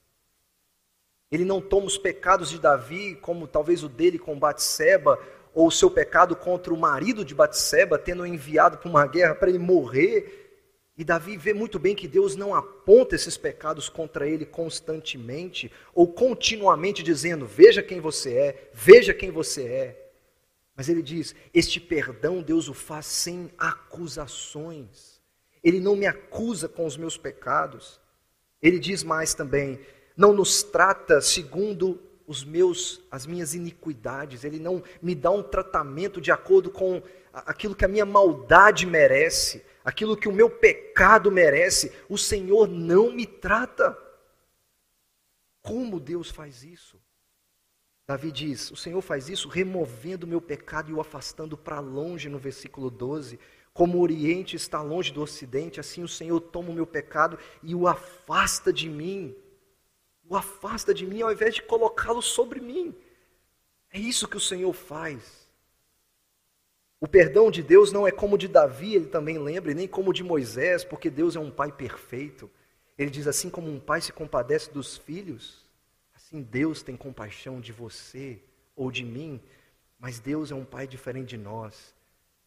Ele 1.31 1.45
não 1.45 1.61
toma 1.61 1.85
os 1.85 1.97
pecados 1.97 2.49
de 2.49 2.59
Davi, 2.59 3.15
como 3.15 3.47
talvez 3.47 3.81
o 3.81 3.87
dele 3.87 4.19
com 4.19 4.37
Batseba, 4.37 5.17
ou 5.53 5.67
o 5.67 5.71
seu 5.71 5.89
pecado 5.89 6.35
contra 6.35 6.73
o 6.73 6.77
marido 6.77 7.23
de 7.23 7.33
Batseba, 7.33 7.97
tendo 7.97 8.25
enviado 8.25 8.77
para 8.77 8.89
uma 8.89 9.07
guerra 9.07 9.35
para 9.35 9.49
ele 9.49 9.59
morrer. 9.59 10.48
E 10.99 11.03
Davi 11.05 11.37
vê 11.37 11.53
muito 11.53 11.79
bem 11.79 11.95
que 11.95 12.09
Deus 12.09 12.35
não 12.35 12.53
aponta 12.53 13.15
esses 13.15 13.37
pecados 13.37 13.87
contra 13.87 14.27
ele 14.27 14.45
constantemente 14.45 15.71
ou 15.95 16.11
continuamente 16.11 17.01
dizendo: 17.01 17.45
"Veja 17.45 17.81
quem 17.81 18.01
você 18.01 18.33
é, 18.33 18.69
veja 18.73 19.13
quem 19.13 19.31
você 19.31 19.63
é". 19.63 20.11
Mas 20.75 20.89
ele 20.89 21.01
diz: 21.01 21.33
"Este 21.53 21.79
perdão 21.79 22.41
Deus 22.41 22.67
o 22.67 22.73
faz 22.73 23.05
sem 23.05 23.49
acusações. 23.57 25.21
Ele 25.63 25.79
não 25.79 25.95
me 25.95 26.05
acusa 26.05 26.67
com 26.67 26.85
os 26.85 26.97
meus 26.97 27.15
pecados". 27.15 27.97
Ele 28.61 28.77
diz 28.77 29.01
mais 29.01 29.33
também: 29.33 29.79
"Não 30.17 30.33
nos 30.33 30.63
trata 30.63 31.21
segundo 31.21 31.97
os 32.27 32.43
meus, 32.43 33.01
as 33.09 33.25
minhas 33.25 33.53
iniquidades, 33.53 34.43
Ele 34.43 34.59
não 34.59 34.83
me 35.01 35.15
dá 35.15 35.31
um 35.31 35.43
tratamento 35.43 36.19
de 36.19 36.29
acordo 36.29 36.69
com 36.69 37.01
aquilo 37.31 37.73
que 37.73 37.85
a 37.85 37.87
minha 37.87 38.05
maldade 38.05 38.85
merece, 38.85 39.63
aquilo 39.83 40.17
que 40.17 40.27
o 40.27 40.33
meu 40.33 40.49
pecado 40.49 41.31
merece. 41.31 41.91
O 42.07 42.17
Senhor 42.17 42.67
não 42.67 43.11
me 43.11 43.25
trata. 43.25 43.97
Como 45.61 45.99
Deus 45.99 46.29
faz 46.29 46.63
isso? 46.63 46.99
Davi 48.07 48.31
diz: 48.31 48.71
O 48.71 48.75
Senhor 48.75 49.01
faz 49.01 49.29
isso 49.29 49.47
removendo 49.47 50.25
o 50.25 50.29
meu 50.29 50.41
pecado 50.41 50.89
e 50.89 50.93
o 50.93 51.01
afastando 51.01 51.57
para 51.57 51.79
longe, 51.79 52.29
no 52.29 52.39
versículo 52.39 52.89
12. 52.89 53.39
Como 53.73 53.97
o 53.97 54.01
Oriente 54.01 54.55
está 54.55 54.81
longe 54.81 55.13
do 55.13 55.21
Ocidente, 55.21 55.79
assim 55.79 56.03
o 56.03 56.07
Senhor 56.07 56.39
toma 56.39 56.69
o 56.69 56.73
meu 56.73 56.87
pecado 56.87 57.37
e 57.61 57.75
o 57.75 57.87
afasta 57.87 58.73
de 58.73 58.89
mim 58.89 59.35
o 60.29 60.35
afasta 60.35 60.93
de 60.93 61.07
mim 61.07 61.21
ao 61.23 61.31
invés 61.31 61.55
de 61.55 61.63
colocá-lo 61.63 62.21
sobre 62.21 62.61
mim. 62.61 62.95
É 63.91 63.99
isso 63.99 64.27
que 64.27 64.37
o 64.37 64.39
Senhor 64.39 64.71
faz. 64.71 65.38
O 67.01 67.07
perdão 67.07 67.49
de 67.49 67.63
Deus 67.63 67.91
não 67.91 68.05
é 68.05 68.11
como 68.11 68.35
o 68.35 68.37
de 68.37 68.47
Davi, 68.47 68.95
ele 68.95 69.07
também 69.07 69.37
lembra, 69.37 69.73
nem 69.73 69.87
como 69.87 70.09
o 70.09 70.13
de 70.13 70.23
Moisés, 70.23 70.83
porque 70.83 71.09
Deus 71.09 71.35
é 71.35 71.39
um 71.39 71.49
pai 71.49 71.71
perfeito. 71.71 72.49
Ele 72.97 73.09
diz 73.09 73.25
assim 73.25 73.49
como 73.49 73.71
um 73.71 73.79
pai 73.79 74.01
se 74.01 74.11
compadece 74.11 74.71
dos 74.73 74.97
filhos, 74.97 75.65
assim 76.13 76.41
Deus 76.41 76.83
tem 76.83 76.97
compaixão 76.97 77.61
de 77.61 77.71
você 77.71 78.41
ou 78.75 78.91
de 78.91 79.05
mim. 79.05 79.41
Mas 79.97 80.19
Deus 80.19 80.51
é 80.51 80.55
um 80.55 80.65
pai 80.65 80.87
diferente 80.87 81.29
de 81.29 81.37
nós. 81.37 81.93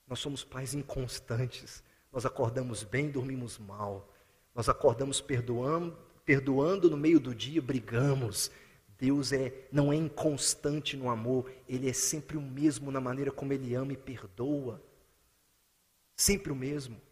Nós 0.07 0.19
somos 0.19 0.43
pais 0.43 0.75
inconstantes. 0.75 1.83
Nós 2.11 2.25
acordamos 2.25 2.83
bem, 2.83 3.11
dormimos 3.11 3.59
mal. 3.59 4.11
Nós 4.55 4.69
acordamos 4.69 5.21
perdoando, 5.21 5.97
perdoando 6.25 6.91
no 6.91 6.97
meio 6.97 7.21
do 7.21 7.35
dia, 7.35 7.61
brigamos. 7.61 8.51
Deus 9.03 9.33
é, 9.33 9.67
não 9.73 9.93
é 9.93 9.97
inconstante 9.97 10.97
no 10.97 11.11
amor, 11.11 11.53
Ele 11.69 11.91
é 11.91 11.93
sempre 11.93 12.37
o 12.37 12.41
mesmo 12.41 12.89
na 12.93 13.01
maneira 13.01 13.33
como 13.33 13.53
Ele 13.53 13.75
ama 13.75 13.93
e 13.93 13.97
perdoa. 13.97 14.81
Sempre 16.15 16.53
o 16.53 16.55
mesmo. 16.55 17.03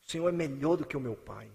O 0.00 0.10
Senhor 0.10 0.26
é 0.26 0.32
melhor 0.32 0.74
do 0.74 0.86
que 0.86 0.96
o 0.96 1.00
meu 1.00 1.14
Pai. 1.14 1.52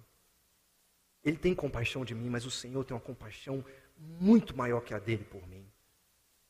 Ele 1.24 1.38
tem 1.38 1.56
compaixão 1.56 2.06
de 2.06 2.14
mim, 2.14 2.30
mas 2.30 2.46
o 2.46 2.52
Senhor 2.52 2.84
tem 2.84 2.94
uma 2.94 3.02
compaixão 3.02 3.66
muito 3.98 4.56
maior 4.56 4.82
que 4.82 4.94
a 4.94 5.00
dele 5.00 5.24
por 5.24 5.48
mim. 5.48 5.68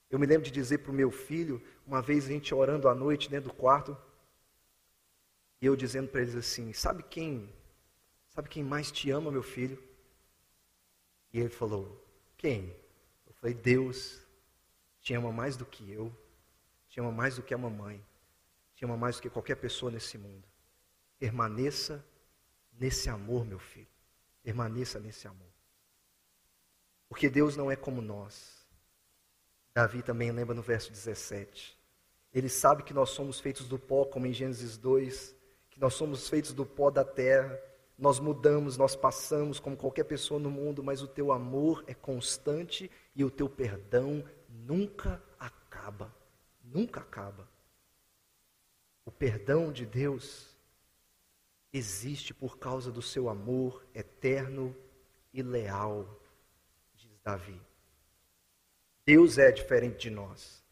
Eu 0.10 0.20
me 0.20 0.28
lembro 0.28 0.44
de 0.44 0.52
dizer 0.52 0.80
para 0.80 0.92
o 0.92 0.96
meu 0.96 1.12
filho, 1.12 1.64
uma 1.88 2.02
vez 2.02 2.26
a 2.26 2.28
gente 2.28 2.54
orando 2.54 2.90
à 2.90 2.94
noite 2.94 3.30
dentro 3.30 3.52
do 3.52 3.56
quarto, 3.56 3.98
e 5.62 5.66
eu 5.66 5.78
dizendo 5.78 6.10
para 6.10 6.24
eles 6.24 6.36
assim: 6.36 6.74
Sabe 6.74 7.04
quem, 7.04 7.50
sabe 8.28 8.50
quem 8.50 8.66
mais 8.66 8.92
te 8.92 9.10
ama, 9.12 9.32
meu 9.32 9.44
filho? 9.44 9.82
E 11.32 11.40
ele 11.40 11.48
falou: 11.48 12.06
Quem? 12.38 12.81
Falei: 13.42 13.56
Deus 13.56 14.22
te 15.02 15.14
ama 15.16 15.32
mais 15.32 15.58
do 15.58 15.66
que 15.66 15.92
eu, 15.92 16.16
te 16.88 17.00
ama 17.00 17.12
mais 17.12 17.36
do 17.36 17.44
que 17.44 17.54
a 17.54 17.58
mamãe, 17.58 18.02
te 18.76 18.86
ama 18.86 18.96
mais 18.96 19.16
do 19.16 19.24
que 19.24 19.30
qualquer 19.30 19.56
pessoa 19.56 19.92
nesse 19.92 20.18
mundo. 20.18 20.48
Permaneça 21.18 22.06
nesse 22.72 23.10
amor, 23.10 23.46
meu 23.46 23.60
filho. 23.60 23.88
Permaneça 24.44 25.00
nesse 25.00 25.28
amor. 25.28 25.52
Porque 27.10 27.30
Deus 27.30 27.58
não 27.58 27.70
é 27.70 27.76
como 27.76 28.02
nós. 28.02 28.66
Davi 29.74 30.02
também 30.02 30.32
lembra 30.32 30.54
no 30.54 30.62
verso 30.62 30.92
17. 30.92 31.78
Ele 32.34 32.50
sabe 32.50 32.84
que 32.84 32.94
nós 32.94 33.10
somos 33.10 33.40
feitos 33.40 33.68
do 33.68 33.78
pó, 33.78 34.06
como 34.06 34.26
em 34.26 34.34
Gênesis 34.34 34.78
2, 34.78 35.36
que 35.70 35.80
nós 35.80 35.94
somos 35.94 36.30
feitos 36.30 36.54
do 36.54 36.66
pó 36.66 36.90
da 36.90 37.04
terra. 37.04 37.60
Nós 37.98 38.20
mudamos, 38.20 38.78
nós 38.78 38.96
passamos 38.96 39.60
como 39.60 39.78
qualquer 39.78 40.06
pessoa 40.06 40.40
no 40.40 40.50
mundo, 40.50 40.84
mas 40.84 41.02
o 41.02 41.08
teu 41.08 41.32
amor 41.32 41.84
é 41.88 41.94
constante 41.94 42.90
e 43.16 43.24
o 43.24 43.32
teu 43.32 43.50
perdão 43.50 44.24
nunca 44.48 45.22
acaba. 45.40 46.14
Nunca 46.64 47.02
acaba. 47.02 47.48
O 49.06 49.12
perdão 49.12 49.72
de 49.72 49.86
Deus 49.86 50.56
existe 51.74 52.34
por 52.34 52.58
causa 52.58 52.92
do 52.92 53.02
seu 53.02 53.30
amor 53.30 53.86
eterno 53.94 54.76
e 55.34 55.42
leal, 55.42 56.20
diz 56.94 57.20
Davi. 57.24 57.60
Deus 59.06 59.38
é 59.38 59.52
diferente 59.52 60.02
de 60.02 60.10
nós. 60.10 60.64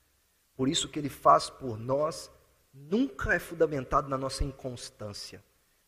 Por 0.56 0.68
isso 0.68 0.90
que 0.90 1.00
ele 1.00 1.10
faz 1.10 1.50
por 1.50 1.78
nós 1.78 2.30
nunca 2.74 3.34
é 3.34 3.40
fundamentado 3.40 4.08
na 4.10 4.18
nossa 4.18 4.44
inconstância, 4.44 5.44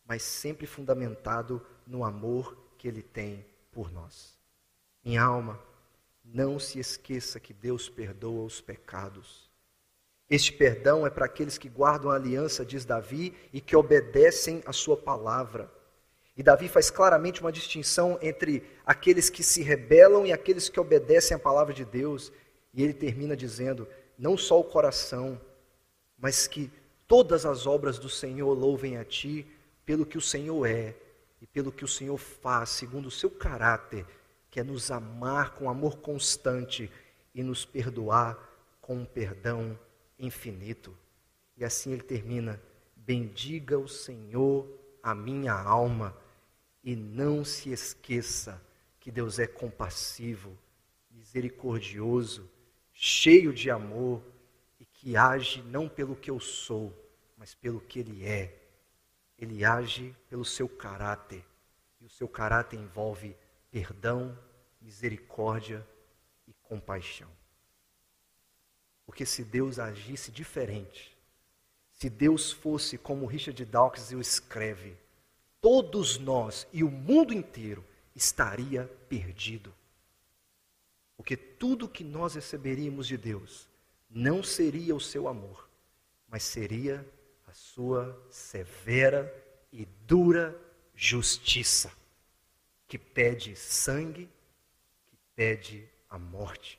mas 0.06 0.24
sempre 0.24 0.66
fundamentado 0.66 1.66
no 1.86 2.04
amor 2.04 2.58
que 2.78 2.88
ele 2.88 3.02
tem 3.02 3.46
por 3.72 3.92
nós. 3.92 4.40
Minha 5.04 5.24
alma, 5.24 5.62
não 6.24 6.60
se 6.60 6.80
esqueça 6.80 7.40
que 7.40 7.54
Deus 7.54 7.90
perdoa 7.90 8.46
os 8.46 8.62
pecados 8.62 9.52
este 10.32 10.54
perdão 10.54 11.06
é 11.06 11.10
para 11.10 11.26
aqueles 11.26 11.58
que 11.58 11.68
guardam 11.68 12.10
a 12.10 12.16
aliança, 12.16 12.64
diz 12.64 12.86
Davi, 12.86 13.34
e 13.52 13.60
que 13.60 13.76
obedecem 13.76 14.64
a 14.66 14.72
sua 14.72 14.96
palavra. 14.96 15.70
E 16.38 16.42
Davi 16.42 16.70
faz 16.70 16.90
claramente 16.90 17.42
uma 17.42 17.52
distinção 17.52 18.18
entre 18.22 18.64
aqueles 18.86 19.30
que 19.30 19.44
se 19.44 19.62
rebelam 19.62 20.26
e 20.26 20.32
aqueles 20.32 20.70
que 20.70 20.80
obedecem 20.80 21.36
a 21.36 21.40
palavra 21.40 21.74
de 21.74 21.84
Deus. 21.84 22.32
E 22.74 22.82
ele 22.82 22.94
termina 22.94 23.36
dizendo: 23.36 23.86
não 24.18 24.38
só 24.38 24.58
o 24.58 24.64
coração, 24.64 25.40
mas 26.18 26.48
que 26.48 26.72
todas 27.10 27.46
as 27.46 27.68
obras 27.68 28.00
do 28.00 28.08
Senhor 28.08 28.54
louvem 28.54 28.96
a 28.96 29.04
ti 29.04 29.46
pelo 29.86 30.06
que 30.06 30.18
o 30.18 30.22
Senhor 30.22 30.66
é 30.66 30.96
e 31.42 31.46
pelo 31.46 31.74
que 31.74 31.84
o 31.84 31.90
Senhor 31.90 32.18
faz, 32.18 32.70
segundo 32.70 33.08
o 33.08 33.12
seu 33.12 33.30
caráter, 33.30 34.06
que 34.52 34.60
é 34.60 34.64
nos 34.64 34.92
amar 34.92 35.56
com 35.56 35.70
amor 35.70 36.00
constante 36.00 36.92
e 37.34 37.42
nos 37.42 37.64
perdoar 37.64 38.38
com 38.82 38.98
um 38.98 39.06
perdão 39.06 39.80
infinito. 40.20 40.96
E 41.56 41.64
assim 41.64 41.94
ele 41.94 42.04
termina: 42.04 42.62
Bendiga 42.94 43.80
o 43.80 43.88
Senhor 43.88 44.68
a 45.02 45.16
minha 45.16 45.54
alma, 45.54 46.16
e 46.84 46.96
não 46.96 47.46
se 47.46 47.72
esqueça 47.72 48.62
que 49.00 49.10
Deus 49.10 49.40
é 49.40 49.48
compassivo, 49.48 50.56
misericordioso, 51.10 52.50
cheio 52.92 53.54
de 53.54 53.72
amor 53.72 54.22
e 54.80 54.86
que 54.86 55.16
age 55.16 55.62
não 55.64 55.88
pelo 55.88 56.16
que 56.16 56.30
eu 56.30 56.40
sou, 56.40 56.94
mas 57.38 57.56
pelo 57.56 57.80
que 57.80 58.00
Ele 58.00 58.26
é. 58.26 58.58
Ele 59.40 59.64
age 59.64 60.16
pelo 60.30 60.44
seu 60.44 60.68
caráter, 60.68 61.44
e 62.00 62.06
o 62.06 62.10
seu 62.10 62.28
caráter 62.28 62.78
envolve 62.78 63.36
perdão, 63.72 64.38
misericórdia 64.82 65.88
e 66.48 66.54
compaixão. 66.62 67.30
Porque 69.06 69.26
se 69.26 69.44
Deus 69.44 69.80
agisse 69.80 70.32
diferente, 70.32 71.18
se 71.94 72.10
Deus 72.10 72.52
fosse 72.52 72.98
como 72.98 73.26
Richard 73.26 73.64
Dawkins 73.66 74.12
o 74.12 74.20
escreve, 74.20 74.98
todos 75.60 76.18
nós 76.18 76.68
e 76.74 76.84
o 76.84 76.92
mundo 76.92 77.34
inteiro 77.34 77.86
estaria 78.16 78.86
perdido. 79.08 79.74
Porque 81.16 81.38
tudo 81.38 81.88
que 81.88 82.04
nós 82.04 82.34
receberíamos 82.34 83.08
de 83.08 83.18
Deus 83.18 83.70
não 84.10 84.44
seria 84.44 84.96
o 84.96 85.00
seu 85.00 85.28
amor, 85.28 85.70
mas 86.28 86.44
seria 86.44 87.08
a 87.48 87.54
sua 87.54 88.20
severa 88.30 89.32
e 89.72 89.86
dura 90.08 90.60
justiça, 90.96 91.92
que 92.92 92.98
pede 92.98 93.56
sangue, 93.56 94.30
que 95.08 95.18
pede 95.34 95.90
a 96.10 96.20
morte. 96.20 96.78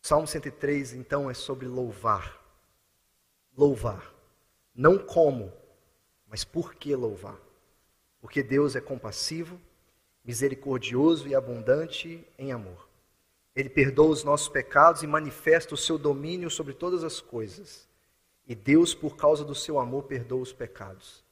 Salmo 0.00 0.26
103, 0.26 0.94
então, 0.94 1.28
é 1.28 1.34
sobre 1.34 1.66
louvar. 1.66 2.42
Louvar. 3.54 4.10
Não 4.74 4.96
como, 4.96 5.52
mas 6.26 6.42
por 6.42 6.74
que 6.74 6.96
louvar? 6.96 7.38
Porque 8.18 8.42
Deus 8.42 8.74
é 8.74 8.80
compassivo, 8.80 9.60
misericordioso 10.24 11.28
e 11.28 11.34
abundante 11.34 12.26
em 12.38 12.50
amor. 12.50 12.88
Ele 13.54 13.68
perdoa 13.68 14.08
os 14.08 14.24
nossos 14.24 14.48
pecados 14.48 15.02
e 15.02 15.06
manifesta 15.06 15.74
o 15.74 15.76
seu 15.76 15.98
domínio 15.98 16.48
sobre 16.48 16.72
todas 16.72 17.04
as 17.04 17.20
coisas. 17.20 17.86
E 18.46 18.54
Deus, 18.54 18.94
por 18.94 19.18
causa 19.18 19.44
do 19.44 19.54
seu 19.54 19.78
amor, 19.78 20.04
perdoa 20.04 20.40
os 20.40 20.52
pecados. 20.54 21.22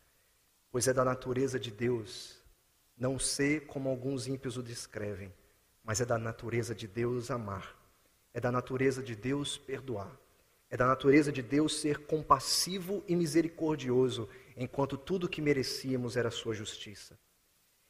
Pois 0.71 0.87
é 0.87 0.93
da 0.93 1.07
natureza 1.07 1.59
de 1.59 1.71
Deus 1.71 2.45
não 2.97 3.19
ser 3.19 3.67
como 3.67 3.89
alguns 3.89 4.27
ímpios 4.27 4.57
o 4.57 4.63
descrevem, 4.63 5.33
mas 5.85 6.01
é 6.01 6.05
da 6.05 6.19
natureza 6.19 6.75
de 6.75 6.87
Deus 6.87 7.31
amar 7.31 7.77
é 8.37 8.41
da 8.41 8.53
natureza 8.53 9.03
de 9.03 9.17
Deus 9.17 9.57
perdoar. 9.57 10.15
É 10.69 10.77
da 10.77 10.87
natureza 10.87 11.33
de 11.33 11.41
Deus 11.41 11.81
ser 11.81 12.01
compassivo 12.01 13.03
e 13.09 13.17
misericordioso, 13.17 14.29
enquanto 14.55 14.99
tudo 14.99 15.27
que 15.27 15.41
merecíamos 15.41 16.19
era 16.19 16.31
sua 16.31 16.53
justiça. 16.53 17.19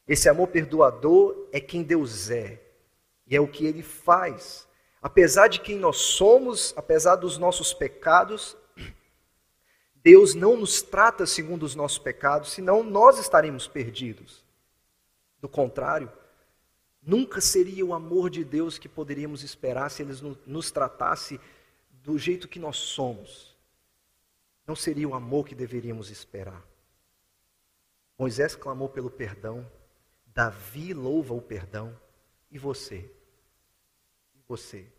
Esse 0.07 0.29
amor 0.29 0.47
perdoador 0.47 1.49
é 1.51 1.59
quem 1.59 1.83
Deus 1.83 2.31
é, 2.31 2.61
e 3.25 3.35
é 3.35 3.41
o 3.41 3.47
que 3.49 3.65
ele 3.65 3.83
faz. 3.83 4.65
Apesar 5.01 5.49
de 5.49 5.59
quem 5.59 5.77
nós 5.77 5.97
somos, 5.97 6.73
apesar 6.77 7.17
dos 7.17 7.37
nossos 7.37 7.73
pecados, 7.73 8.55
Deus 9.95 10.33
não 10.33 10.55
nos 10.55 10.81
trata 10.81 11.25
segundo 11.25 11.63
os 11.63 11.75
nossos 11.75 11.99
pecados, 11.99 12.53
senão 12.53 12.83
nós 12.83 13.19
estaremos 13.19 13.67
perdidos. 13.67 14.45
Do 15.39 15.49
contrário, 15.49 16.11
Nunca 17.07 17.39
seria 17.39 17.85
o 17.85 17.93
amor 17.93 18.29
de 18.29 18.43
Deus 18.43 18.77
que 18.77 18.89
poderíamos 18.89 19.41
esperar 19.41 19.89
se 19.89 20.03
Ele 20.03 20.11
nos 20.45 20.71
tratasse 20.71 21.39
do 22.03 22.17
jeito 22.17 22.49
que 22.49 22.59
nós 22.59 22.75
somos. 22.75 23.55
Não 24.65 24.75
seria 24.75 25.07
o 25.07 25.13
amor 25.13 25.47
que 25.47 25.55
deveríamos 25.55 26.09
esperar. 26.09 26.61
Moisés 28.17 28.57
clamou 28.57 28.89
pelo 28.89 29.09
perdão, 29.09 29.65
Davi 30.25 30.93
louva 30.93 31.33
o 31.33 31.41
perdão, 31.41 31.97
e 32.51 32.57
você? 32.57 33.09
E 34.35 34.41
você? 34.45 34.91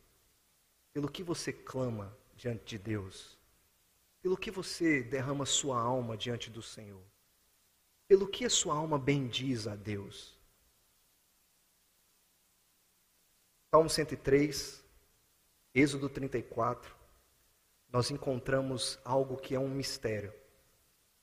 Pelo 0.94 1.10
que 1.10 1.22
você 1.22 1.52
clama 1.52 2.16
diante 2.34 2.64
de 2.64 2.78
Deus? 2.78 3.36
Pelo 4.22 4.36
que 4.36 4.50
você 4.50 5.02
derrama 5.02 5.44
sua 5.44 5.78
alma 5.78 6.16
diante 6.16 6.48
do 6.48 6.62
Senhor? 6.62 7.02
Pelo 8.08 8.26
que 8.26 8.46
a 8.46 8.50
sua 8.50 8.74
alma 8.74 8.98
bendiz 8.98 9.66
a 9.66 9.76
Deus? 9.76 10.34
Salmo 13.70 13.90
103, 13.90 14.82
Êxodo 15.74 16.08
34, 16.08 16.96
nós 17.92 18.10
encontramos 18.10 18.98
algo 19.04 19.36
que 19.36 19.54
é 19.54 19.60
um 19.60 19.68
mistério, 19.68 20.32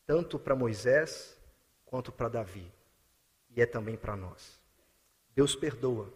tanto 0.05 0.37
para 0.37 0.55
Moisés 0.55 1.35
quanto 1.85 2.11
para 2.11 2.29
Davi, 2.29 2.71
e 3.49 3.63
é 3.63 3.65
também 3.65 3.97
para 3.97 4.15
nós. 4.15 4.61
Deus 5.33 5.55
perdoa, 5.55 6.13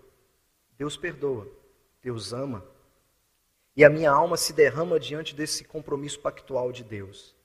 Deus 0.78 0.96
perdoa, 0.96 1.52
Deus 2.00 2.32
ama. 2.32 2.64
E 3.76 3.84
a 3.84 3.90
minha 3.90 4.12
alma 4.12 4.38
se 4.38 4.54
derrama 4.54 5.00
diante 5.00 5.34
desse 5.34 5.64
compromisso 5.64 6.20
pactual 6.20 6.72
de 6.72 6.84
Deus. 6.84 7.36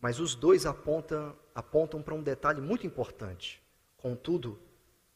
Mas 0.00 0.20
os 0.20 0.34
dois 0.34 0.64
apontam, 0.64 1.36
apontam 1.54 2.02
para 2.02 2.14
um 2.14 2.22
detalhe 2.22 2.60
muito 2.60 2.86
importante. 2.86 3.62
Contudo, 3.96 4.58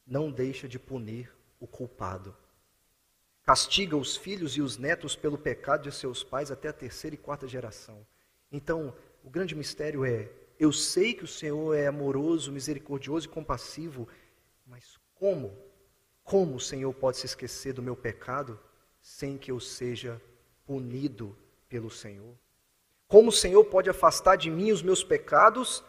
não 0.07 0.31
deixa 0.31 0.69
de 0.69 0.79
punir 0.79 1.33
o 1.61 1.67
culpado. 1.67 2.37
Castiga 3.45 3.97
os 3.97 4.17
filhos 4.17 4.57
e 4.57 4.63
os 4.63 4.77
netos 4.77 5.17
pelo 5.17 5.39
pecado 5.39 5.85
de 5.85 5.93
seus 5.93 6.23
pais 6.23 6.51
até 6.51 6.69
a 6.69 6.73
terceira 6.73 7.15
e 7.15 7.19
quarta 7.19 7.47
geração. 7.47 8.07
Então, 8.51 8.95
o 9.25 9.31
grande 9.31 9.55
mistério 9.55 10.05
é: 10.05 10.31
eu 10.59 10.73
sei 10.73 11.15
que 11.15 11.25
o 11.25 11.29
Senhor 11.29 11.75
é 11.75 11.87
amoroso, 11.87 12.53
misericordioso 12.53 13.27
e 13.27 13.31
compassivo, 13.31 14.09
mas 14.67 14.99
como? 15.15 15.57
Como 16.23 16.57
o 16.57 16.61
Senhor 16.61 16.93
pode 16.95 17.19
se 17.19 17.27
esquecer 17.27 17.73
do 17.73 17.83
meu 17.83 17.97
pecado 17.97 18.59
sem 19.01 19.37
que 19.37 19.51
eu 19.51 19.59
seja 19.59 20.23
punido 20.65 21.37
pelo 21.69 21.91
Senhor? 21.91 22.37
Como 23.13 23.29
o 23.29 23.33
Senhor 23.33 23.63
pode 23.67 23.91
afastar 23.91 24.37
de 24.37 24.51
mim 24.51 24.73
os 24.73 24.81
meus 24.81 25.05
pecados 25.05 25.85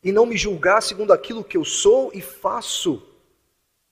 e 0.00 0.12
não 0.12 0.24
me 0.24 0.36
julgar 0.36 0.80
segundo 0.80 1.12
aquilo 1.12 1.42
que 1.42 1.56
eu 1.56 1.64
sou 1.64 2.12
e 2.14 2.20
faço? 2.20 3.04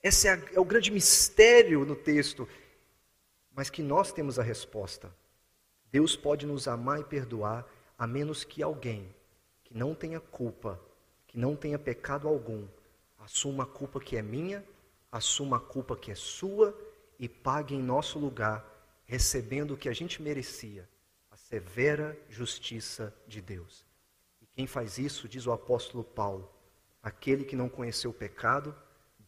Esse 0.01 0.29
é, 0.29 0.41
é 0.55 0.61
o 0.61 0.65
grande 0.65 0.93
mistério 0.93 1.85
no 1.85 1.97
texto, 1.97 2.49
mas 3.53 3.69
que 3.69 3.83
nós 3.83 4.13
temos 4.13 4.39
a 4.39 4.43
resposta. 4.45 5.13
Deus 5.91 6.15
pode 6.15 6.47
nos 6.47 6.69
amar 6.69 7.01
e 7.01 7.05
perdoar, 7.05 7.67
a 7.99 8.07
menos 8.07 8.45
que 8.45 8.63
alguém 8.63 9.13
que 9.65 9.77
não 9.77 9.93
tenha 9.93 10.21
culpa, 10.21 10.81
que 11.27 11.37
não 11.37 11.57
tenha 11.57 11.81
pecado 11.81 12.29
algum, 12.29 12.69
assuma 13.19 13.65
a 13.65 13.67
culpa 13.67 13.99
que 13.99 14.17
é 14.17 14.23
minha, 14.23 14.65
assuma 15.11 15.57
a 15.57 15.61
culpa 15.61 15.97
que 15.97 16.13
é 16.13 16.15
sua 16.15 16.73
e 17.19 17.29
pague 17.29 17.75
em 17.75 17.83
nosso 17.83 18.17
lugar, 18.17 18.65
recebendo 19.07 19.75
o 19.75 19.77
que 19.77 19.89
a 19.89 19.93
gente 19.93 20.23
merecia, 20.23 20.89
a 21.37 21.39
severa 21.39 22.19
justiça 22.31 23.15
de 23.29 23.43
Deus. 23.43 23.85
E 24.41 24.47
quem 24.47 24.67
faz 24.67 24.97
isso, 24.97 25.29
diz 25.29 25.47
o 25.47 25.53
apóstolo 25.53 26.03
Paulo, 26.03 26.51
aquele 27.03 27.45
que 27.45 27.55
não 27.55 27.69
conheceu 27.69 28.11
o 28.11 28.15
pecado, 28.15 28.75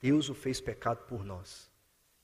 Deus 0.01 0.31
o 0.31 0.35
fez 0.35 0.59
pecado 0.59 1.05
por 1.07 1.23
nós, 1.23 1.71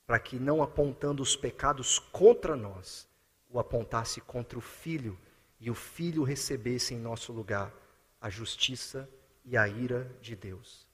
para 0.07 0.19
que 0.19 0.39
não 0.39 0.63
apontando 0.63 1.23
os 1.23 1.37
pecados 1.37 1.99
contra 1.99 2.57
nós, 2.57 3.07
o 3.51 3.59
apontasse 3.59 4.23
contra 4.23 4.59
o 4.59 4.63
Filho 4.63 5.19
e 5.61 5.71
o 5.71 5.75
Filho 5.75 6.23
recebesse 6.23 6.95
em 6.95 6.99
nosso 6.99 7.31
lugar 7.31 7.71
a 8.19 8.31
justiça 8.31 9.07
e 9.45 9.55
a 9.55 9.69
ira 9.69 10.11
de 10.23 10.35
Deus. 10.35 10.89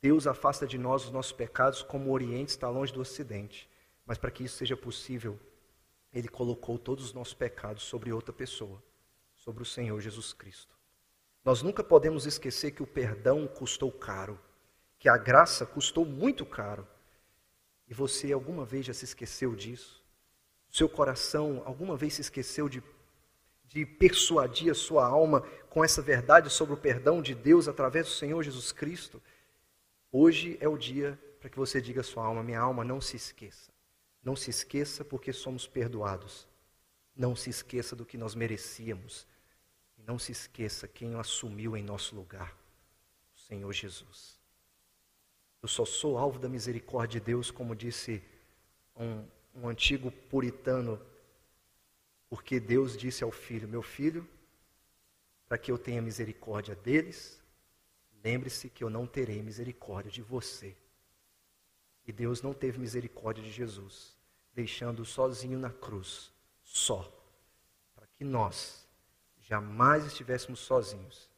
Deus 0.00 0.26
afasta 0.26 0.66
de 0.66 0.78
nós 0.78 1.04
os 1.04 1.10
nossos 1.10 1.32
pecados 1.32 1.82
como 1.82 2.08
o 2.08 2.12
Oriente 2.12 2.48
está 2.48 2.70
longe 2.70 2.90
do 2.90 3.02
Ocidente. 3.02 3.68
Mas 4.06 4.16
para 4.16 4.30
que 4.30 4.44
isso 4.44 4.56
seja 4.56 4.78
possível, 4.78 5.38
Ele 6.12 6.28
colocou 6.28 6.78
todos 6.78 7.04
os 7.04 7.12
nossos 7.12 7.34
pecados 7.34 7.84
sobre 7.84 8.12
outra 8.12 8.32
pessoa, 8.32 8.82
sobre 9.34 9.62
o 9.62 9.66
Senhor 9.66 10.00
Jesus 10.00 10.32
Cristo. 10.32 10.74
Nós 11.44 11.62
nunca 11.62 11.82
podemos 11.82 12.26
esquecer 12.26 12.72
que 12.72 12.82
o 12.82 12.86
perdão 12.86 13.46
custou 13.46 13.90
caro 13.90 14.38
que 15.00 15.08
a 15.08 15.16
graça 15.16 15.64
custou 15.64 16.04
muito 16.04 16.44
caro. 16.44 16.86
E 17.88 17.94
você 17.94 18.32
alguma 18.32 18.66
vez 18.66 18.86
já 18.86 18.92
se 18.92 19.06
esqueceu 19.06 19.56
disso? 19.56 20.04
Seu 20.68 20.88
coração 20.88 21.62
alguma 21.64 21.96
vez 21.96 22.14
se 22.14 22.20
esqueceu 22.20 22.68
de, 22.68 22.82
de 23.64 23.84
persuadir 23.84 24.70
a 24.70 24.74
sua 24.74 25.06
alma 25.06 25.40
com 25.70 25.82
essa 25.82 26.02
verdade 26.02 26.50
sobre 26.50 26.74
o 26.74 26.76
perdão 26.76 27.20
de 27.22 27.34
Deus 27.34 27.66
através 27.66 28.06
do 28.06 28.12
Senhor 28.12 28.42
Jesus 28.42 28.70
Cristo? 28.70 29.20
Hoje 30.12 30.58
é 30.60 30.68
o 30.68 30.76
dia 30.76 31.18
para 31.40 31.48
que 31.48 31.56
você 31.56 31.80
diga 31.80 32.02
à 32.02 32.04
sua 32.04 32.24
alma: 32.24 32.42
minha 32.42 32.60
alma, 32.60 32.84
não 32.84 33.00
se 33.00 33.16
esqueça. 33.16 33.72
Não 34.22 34.36
se 34.36 34.50
esqueça 34.50 35.04
porque 35.04 35.32
somos 35.32 35.66
perdoados. 35.66 36.46
Não 37.16 37.34
se 37.34 37.50
esqueça 37.50 37.96
do 37.96 38.04
que 38.04 38.18
nós 38.18 38.34
merecíamos. 38.34 39.26
E 39.98 40.02
não 40.02 40.18
se 40.18 40.32
esqueça 40.32 40.88
quem 40.88 41.14
o 41.14 41.20
assumiu 41.20 41.76
em 41.76 41.82
nosso 41.82 42.14
lugar: 42.14 42.56
o 43.34 43.38
Senhor 43.38 43.72
Jesus. 43.72 44.38
Eu 45.62 45.68
só 45.68 45.84
sou 45.84 46.16
alvo 46.16 46.38
da 46.38 46.48
misericórdia 46.48 47.20
de 47.20 47.26
Deus, 47.26 47.50
como 47.50 47.76
disse 47.76 48.22
um, 48.96 49.26
um 49.54 49.68
antigo 49.68 50.10
puritano, 50.10 51.00
porque 52.28 52.58
Deus 52.58 52.96
disse 52.96 53.22
ao 53.22 53.30
filho: 53.30 53.68
Meu 53.68 53.82
filho, 53.82 54.26
para 55.48 55.58
que 55.58 55.70
eu 55.70 55.76
tenha 55.76 56.00
misericórdia 56.00 56.74
deles, 56.74 57.42
lembre-se 58.22 58.70
que 58.70 58.84
eu 58.84 58.88
não 58.88 59.06
terei 59.06 59.42
misericórdia 59.42 60.10
de 60.10 60.22
você. 60.22 60.76
E 62.06 62.12
Deus 62.12 62.42
não 62.42 62.52
teve 62.52 62.78
misericórdia 62.78 63.42
de 63.42 63.50
Jesus, 63.50 64.16
deixando-o 64.52 65.04
sozinho 65.04 65.58
na 65.58 65.70
cruz, 65.70 66.32
só, 66.62 67.02
para 67.94 68.06
que 68.06 68.24
nós 68.24 68.88
jamais 69.38 70.06
estivéssemos 70.06 70.60
sozinhos 70.60 71.30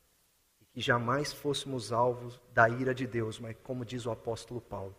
que 0.72 0.80
jamais 0.80 1.32
fôssemos 1.32 1.92
alvos 1.92 2.40
da 2.52 2.68
ira 2.68 2.94
de 2.94 3.06
Deus, 3.06 3.38
mas 3.38 3.54
como 3.62 3.84
diz 3.84 4.06
o 4.06 4.10
apóstolo 4.10 4.60
Paulo, 4.60 4.96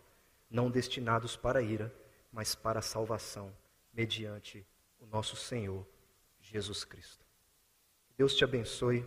não 0.50 0.70
destinados 0.70 1.36
para 1.36 1.60
a 1.60 1.62
ira, 1.64 1.94
mas 2.32 2.54
para 2.54 2.80
a 2.80 2.84
salvação, 2.84 3.52
mediante 3.92 4.66
o 5.00 5.06
nosso 5.08 5.36
Senhor 5.36 5.86
Jesus 6.40 6.84
Cristo. 6.84 7.26
Que 8.08 8.14
Deus 8.18 8.36
te 8.36 8.44
abençoe, 8.44 9.04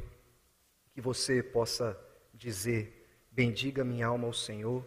que 0.90 1.00
você 1.00 1.40
possa 1.40 1.98
dizer: 2.34 3.08
Bendiga 3.30 3.84
minha 3.84 4.08
alma 4.08 4.26
ao 4.26 4.32
Senhor, 4.32 4.84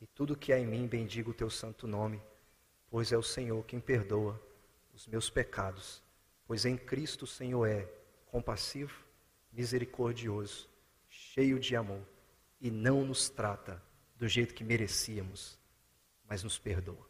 e 0.00 0.06
tudo 0.06 0.36
que 0.36 0.52
há 0.52 0.58
em 0.58 0.66
mim, 0.66 0.86
bendiga 0.86 1.30
o 1.30 1.34
teu 1.34 1.50
santo 1.50 1.86
nome, 1.86 2.22
pois 2.88 3.12
é 3.12 3.18
o 3.18 3.22
Senhor 3.22 3.64
quem 3.64 3.80
perdoa 3.80 4.40
os 4.94 5.06
meus 5.06 5.28
pecados, 5.28 6.02
pois 6.46 6.64
em 6.64 6.76
Cristo 6.76 7.22
o 7.24 7.28
Senhor 7.28 7.66
é 7.66 7.88
compassivo, 8.26 9.04
misericordioso 9.52 10.68
cheio 11.10 11.58
de 11.58 11.74
amor 11.74 12.06
e 12.60 12.70
não 12.70 13.04
nos 13.04 13.28
trata 13.28 13.82
do 14.16 14.28
jeito 14.28 14.54
que 14.54 14.62
merecíamos, 14.62 15.58
mas 16.28 16.44
nos 16.44 16.58
perdoa. 16.58 17.09